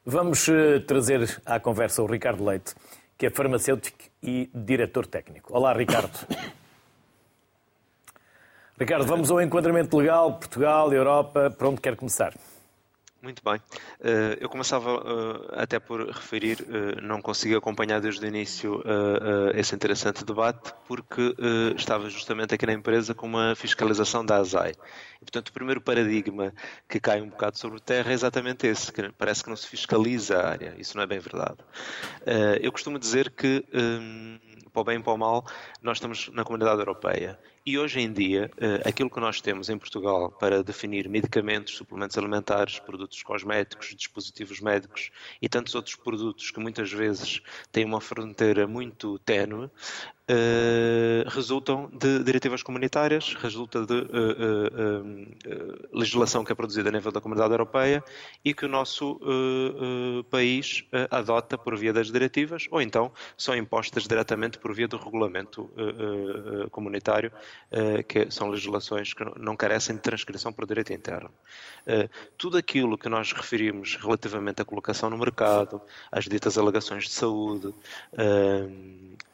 [0.07, 0.47] Vamos
[0.87, 2.75] trazer à conversa o Ricardo Leite
[3.17, 5.57] que é farmacêutico e diretor técnico.
[5.57, 6.13] Olá, Ricardo.
[8.79, 12.35] Ricardo, vamos ao enquadramento legal, Portugal, Europa, para onde quer começar?
[13.25, 13.59] Muito bem.
[14.01, 18.85] Eh, eu começava eh, até por referir, eh, não consegui acompanhar desde o início
[19.55, 21.35] esse interessante debate, porque
[21.75, 24.73] estava justamente aqui na empresa com uma fiscalização da ASAI.
[24.73, 26.53] E, portanto, o primeiro paradigma
[26.87, 30.39] que cai um bocado sobre terra é exatamente esse, que parece que não se fiscaliza
[30.39, 30.75] a área.
[30.77, 31.57] Isso não é bem verdade.
[32.61, 33.65] Eu costumo dizer que,
[34.71, 35.47] para o bem e para o mal,
[35.83, 38.51] nós estamos na comunidade europeia E hoje em dia,
[38.85, 45.11] aquilo que nós temos em Portugal para definir medicamentos, suplementos alimentares, produtos cosméticos, dispositivos médicos
[45.41, 47.41] e tantos outros produtos que muitas vezes
[47.73, 49.71] têm uma fronteira muito ténue,
[50.25, 55.27] Uh, resultam de diretivas comunitárias, resulta de uh,
[55.93, 58.03] legislação que é produzida a nível da Comunidade Europeia
[58.43, 59.21] e que o nosso
[60.31, 65.71] país adota por via das diretivas ou então são impostas diretamente por via do regulamento
[66.71, 67.31] comunitário,
[68.09, 71.31] que são legislações que não carecem de transcrição por direito interno.
[72.39, 75.81] tudo aquilo que nós referimos relativamente à colocação no mercado,
[76.11, 77.75] às ditas alegações de saúde,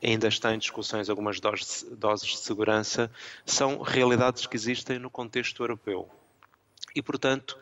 [0.03, 3.11] ainda está em discussões algumas doses, doses de segurança,
[3.45, 6.09] são realidades que existem no contexto europeu.
[6.93, 7.57] E, portanto,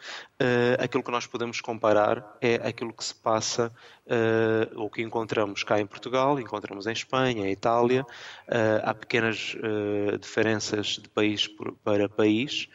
[0.78, 3.70] aquilo que nós podemos comparar é aquilo que se passa,
[4.08, 8.02] uh, ou que encontramos cá em Portugal, encontramos em Espanha, em Itália.
[8.48, 9.56] Uh, há pequenas
[10.20, 12.68] diferenças de país por, para país,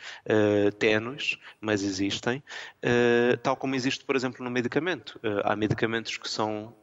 [0.79, 2.43] ténues, mas existem.
[3.41, 5.19] tal como existe, por exemplo, no medicamento.
[5.43, 6.73] há medicamentos que são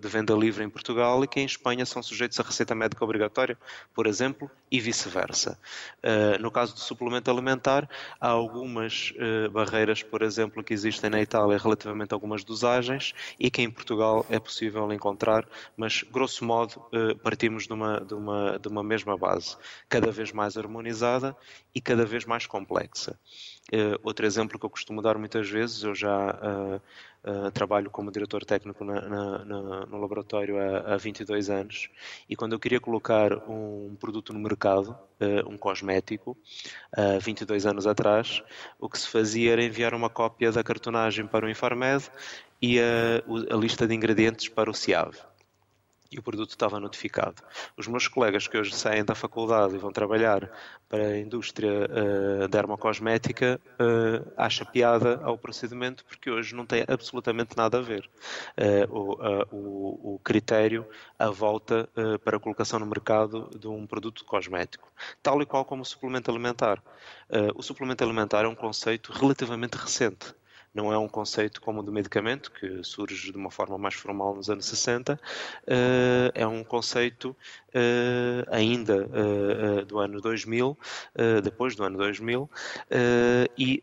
[0.00, 3.58] de venda livre em Portugal e que em Espanha são sujeitos à receita médica obrigatória,
[3.94, 5.58] por exemplo, e vice-versa.
[6.40, 7.88] no caso do suplemento alimentar,
[8.20, 13.50] há algumas uh, barreiras, por exemplo, que existem na Itália relativamente a algumas dosagens e
[13.50, 13.95] que em Portugal
[14.30, 19.16] é possível encontrar, mas grosso modo uh, partimos de uma, de, uma, de uma mesma
[19.16, 19.56] base,
[19.88, 21.36] cada vez mais harmonizada
[21.74, 23.18] e cada vez mais complexa.
[23.72, 26.80] Uh, outro exemplo que eu costumo dar muitas vezes, eu já
[27.26, 31.90] Uh, trabalho como diretor técnico na, na, na, no laboratório há, há 22 anos
[32.28, 34.96] e quando eu queria colocar um produto no mercado,
[35.48, 36.36] um cosmético,
[36.96, 38.44] há uh, 22 anos atrás,
[38.78, 42.08] o que se fazia era enviar uma cópia da cartonagem para o Infarmed
[42.60, 45.16] e a, a lista de ingredientes para o CIAV
[46.10, 47.42] e o produto estava notificado.
[47.76, 50.50] Os meus colegas que hoje saem da faculdade e vão trabalhar
[50.88, 57.56] para a indústria uh, dermocosmética uh, acha piada ao procedimento porque hoje não tem absolutamente
[57.56, 58.08] nada a ver.
[58.56, 60.86] Uh, o, uh, o, o, critério
[61.18, 61.88] a volta
[62.24, 64.88] para a colocação no mercado de um produto cosmético,
[65.22, 66.82] tal e qual como o suplemento alimentar.
[67.54, 70.34] o suplemento alimentar é um conceito relativamente recente
[70.76, 74.34] não é um conceito como o do medicamento, que surge de uma forma mais formal
[74.34, 75.18] nos anos 60,
[75.66, 77.34] eh, é um conceito
[77.72, 80.76] eh, ainda eh, do ano 2000,
[81.42, 82.50] depois do ano 2000,
[83.56, 83.82] e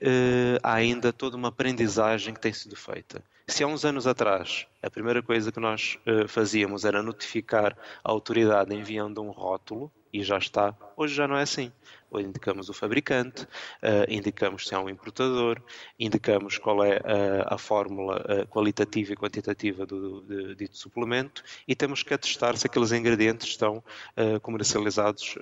[0.61, 3.23] há ainda toda uma aprendizagem que tem sido feita.
[3.47, 8.73] Se há uns anos atrás a primeira coisa que nós fazíamos era notificar a autoridade
[8.75, 11.71] enviando um rótulo, e já está, hoje já não é assim
[12.19, 15.61] indicamos o fabricante, uh, indicamos se há um importador,
[15.99, 22.03] indicamos qual é a, a fórmula uh, qualitativa e quantitativa do, dito suplemento e temos
[22.03, 23.83] que atestar se aqueles ingredientes estão
[24.17, 25.35] uh, comercializados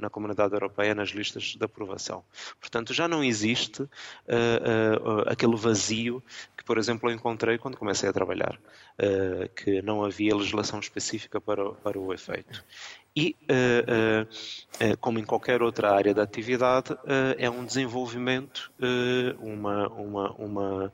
[0.00, 2.24] na comunidade europeia nas listas de aprovação.
[2.60, 3.88] Portanto, já não existe
[5.26, 6.22] aquele vazio
[6.56, 8.58] que, por exemplo, eu encontrei quando comecei a trabalhar,
[9.56, 12.64] que não havia legislação específica para, para o efeito.
[13.16, 14.24] E, uh,
[14.92, 16.96] uh, como em qualquer outra área da atividade,
[17.38, 18.72] é um desenvolvimento,
[19.38, 20.92] uma, uma, uma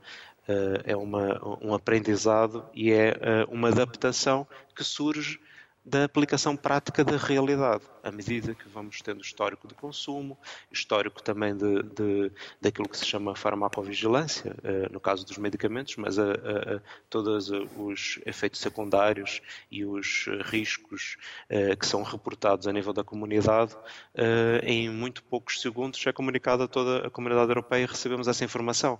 [0.83, 3.15] é uma, um aprendizado e é
[3.47, 4.45] uma adaptação
[4.75, 5.39] que surge
[5.83, 10.37] da aplicação prática da realidade, à medida que vamos tendo histórico de consumo,
[10.71, 16.19] histórico também de, de daquilo que se chama farmacovigilância, eh, no caso dos medicamentos, mas
[16.19, 21.17] a, a, a todos os efeitos secundários e os riscos
[21.49, 23.75] eh, que são reportados a nível da comunidade,
[24.13, 28.43] eh, em muito poucos segundos é comunicado a toda a comunidade europeia e recebemos essa
[28.45, 28.99] informação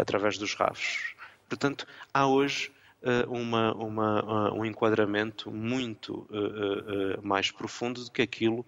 [0.00, 1.14] através dos RAFs.
[1.48, 2.72] Portanto, há hoje
[3.28, 6.26] uma, uma, um enquadramento muito
[7.22, 8.64] mais profundo do que aquilo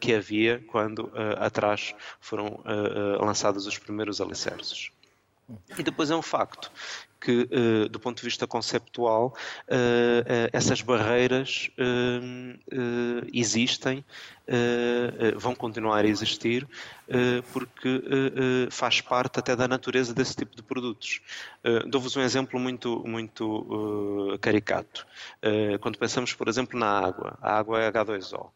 [0.00, 2.62] que havia quando atrás foram
[3.20, 4.90] lançados os primeiros alicerces.
[5.78, 6.72] E depois é um facto
[7.20, 7.48] que,
[7.90, 9.34] do ponto de vista conceptual,
[10.52, 11.70] essas barreiras
[13.32, 14.04] existem,
[15.36, 16.68] vão continuar a existir,
[17.52, 18.02] porque
[18.70, 21.20] faz parte até da natureza desse tipo de produtos.
[21.86, 25.06] Dou-vos um exemplo muito, muito caricato.
[25.80, 28.50] Quando pensamos, por exemplo, na água, a água é H2O.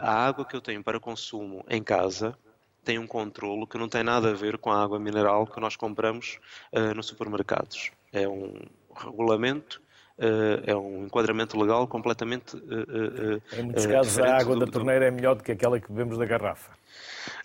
[0.00, 2.36] A água que eu tenho para consumo em casa
[2.84, 5.76] tem um controlo que não tem nada a ver com a água mineral que nós
[5.76, 6.38] compramos
[6.72, 7.90] uh, nos supermercados.
[8.12, 8.54] É um
[8.94, 9.80] regulamento,
[10.18, 12.56] uh, é um enquadramento legal completamente.
[12.56, 16.18] Uh, em muitos casos, a água da torneira é melhor do que aquela que bebemos
[16.18, 16.79] da garrafa.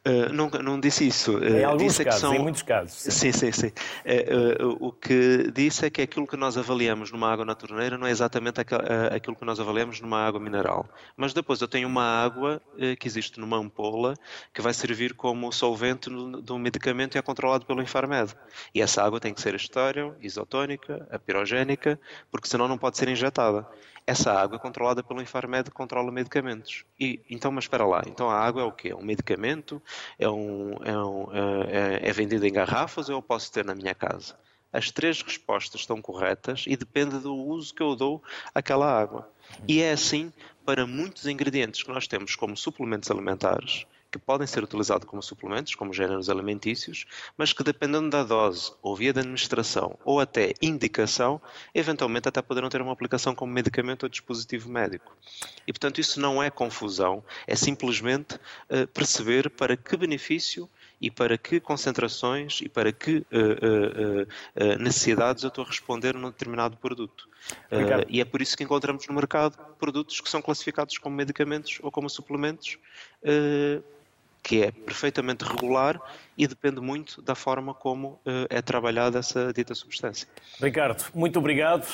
[0.06, 1.44] Uh, não, não disse isso.
[1.44, 2.36] Em uh, alguns casos, são...
[2.36, 2.94] em muitos casos.
[2.94, 3.52] Sim, sim, sim.
[3.52, 3.68] sim.
[3.68, 8.06] Uh, o que disse é que aquilo que nós avaliamos numa água na torneira não
[8.06, 10.88] é exatamente aquilo que nós avaliamos numa água mineral.
[11.18, 12.62] Mas depois eu tenho uma água
[13.00, 14.14] que existe numa ampola
[14.54, 18.36] que vai servir como solvente de um medicamento e é controlado pelo Infarmed.
[18.74, 23.68] E essa água tem que ser estéril, isotónica, apirogénica, porque senão não pode ser injetada
[24.08, 26.86] essa água é controlada pelo Infarmed controla medicamentos.
[27.00, 28.90] E, então, mas espera lá, então a água é o quê?
[28.90, 29.82] É um medicamento?
[30.20, 33.96] É, um, é, um, é, é vendido em garrafas ou eu posso ter na minha
[33.96, 34.38] casa?
[34.72, 38.22] As três respostas estão corretas e depende do uso que eu dou
[38.54, 39.30] àquela água.
[39.68, 40.32] E é assim
[40.66, 43.86] para muitos ingredientes que nós temos como suplementos alimentares
[44.16, 47.06] que podem ser utilizados como suplementos, como géneros alimentícios,
[47.38, 51.42] mas que dependendo da dose, ou via de administração, ou até indicação,
[51.74, 55.14] eventualmente até poderão ter uma aplicação como medicamento ou dispositivo médico.
[55.68, 60.70] E, portanto, isso não é confusão, é simplesmente uh, perceber para que benefício
[61.02, 66.30] e para que concentrações e para que uh, uh, necessidades eu estou a responder num
[66.30, 67.28] determinado produto.
[68.08, 71.92] e é por isso que encontramos no mercado produtos que são classificados como medicamentos ou
[71.92, 72.80] como suplementos
[74.46, 76.00] que é perfeitamente regular
[76.38, 80.28] e depende muito da forma como uh, é trabalhada essa dita substância.
[80.62, 81.88] Ricardo, muito obrigado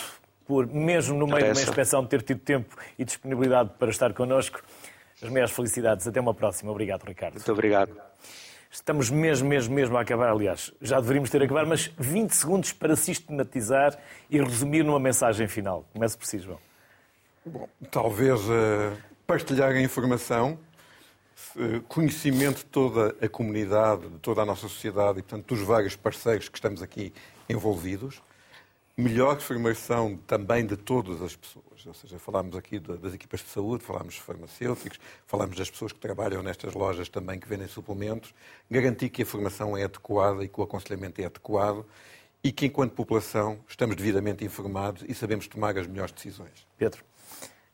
[0.46, 4.62] por, mesmo no meio de uma inspeção, ter tido tempo e disponibilidade para estar connosco.
[5.24, 6.06] As maiores felicidades.
[6.06, 6.72] Até uma próxima.
[6.72, 7.36] Obrigado, Ricardo.
[7.36, 7.96] Muito obrigado.
[8.70, 10.30] Estamos mesmo, mesmo, mesmo a acabar.
[10.30, 13.98] Aliás, já deveríamos ter acabado, mas 20 segundos para sistematizar
[14.30, 15.86] e resumir numa mensagem final.
[15.94, 16.60] Comece por si, João.
[17.46, 20.71] Bom, talvez uh, partilhar a informação eh,
[21.88, 26.50] conhecimento de toda a comunidade, de toda a nossa sociedade e, portanto, dos vários parceiros
[26.50, 27.14] que estamos aqui
[27.50, 28.22] envolvidos.
[28.98, 33.84] Melhor formação também de todas as pessoas, ou seja, falámos aqui das equipas de saúde,
[33.84, 38.34] falámos dos farmacêuticos, falámos das pessoas que trabalham nestas lojas também que vendem suplementos,
[38.70, 41.86] garantir que a formação é adequada e que o aconselhamento é adequado
[42.44, 46.68] e que, enquanto população, estamos devidamente informados e sabemos tomar as melhores decisões.
[46.78, 47.04] Pedro.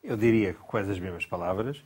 [0.04, 1.84] Eu diria quase as mesmas palavras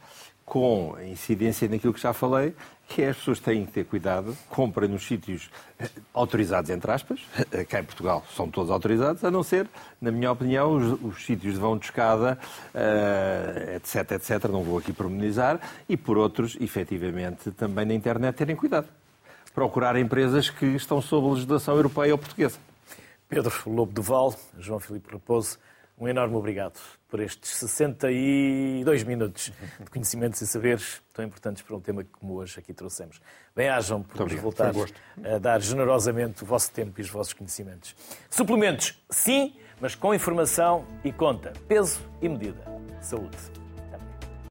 [0.51, 2.53] com incidência naquilo que já falei,
[2.89, 5.49] que é as pessoas têm que ter cuidado, comprem nos sítios
[5.79, 7.21] eh, autorizados, entre aspas,
[7.69, 9.65] cá em Portugal são todos autorizados, a não ser,
[10.01, 12.37] na minha opinião, os, os sítios de vão de escada,
[12.75, 18.57] uh, etc, etc, não vou aqui pormenizar, e por outros, efetivamente, também na internet terem
[18.57, 18.87] cuidado.
[19.55, 22.57] Procurar empresas que estão sob legislação europeia ou portuguesa.
[23.29, 25.57] Pedro Lobo Duval, João Filipe Raposo,
[25.97, 26.77] um enorme obrigado
[27.11, 32.57] por estes 62 minutos de conhecimentos e saberes tão importantes para um tema como hoje
[32.57, 33.21] aqui trouxemos.
[33.53, 34.71] Bem-ajam por nos voltar
[35.23, 37.93] a dar generosamente o vosso tempo e os vossos conhecimentos.
[38.29, 41.51] Suplementos, sim, mas com informação e conta.
[41.67, 42.63] Peso e medida.
[43.01, 43.60] Saúde.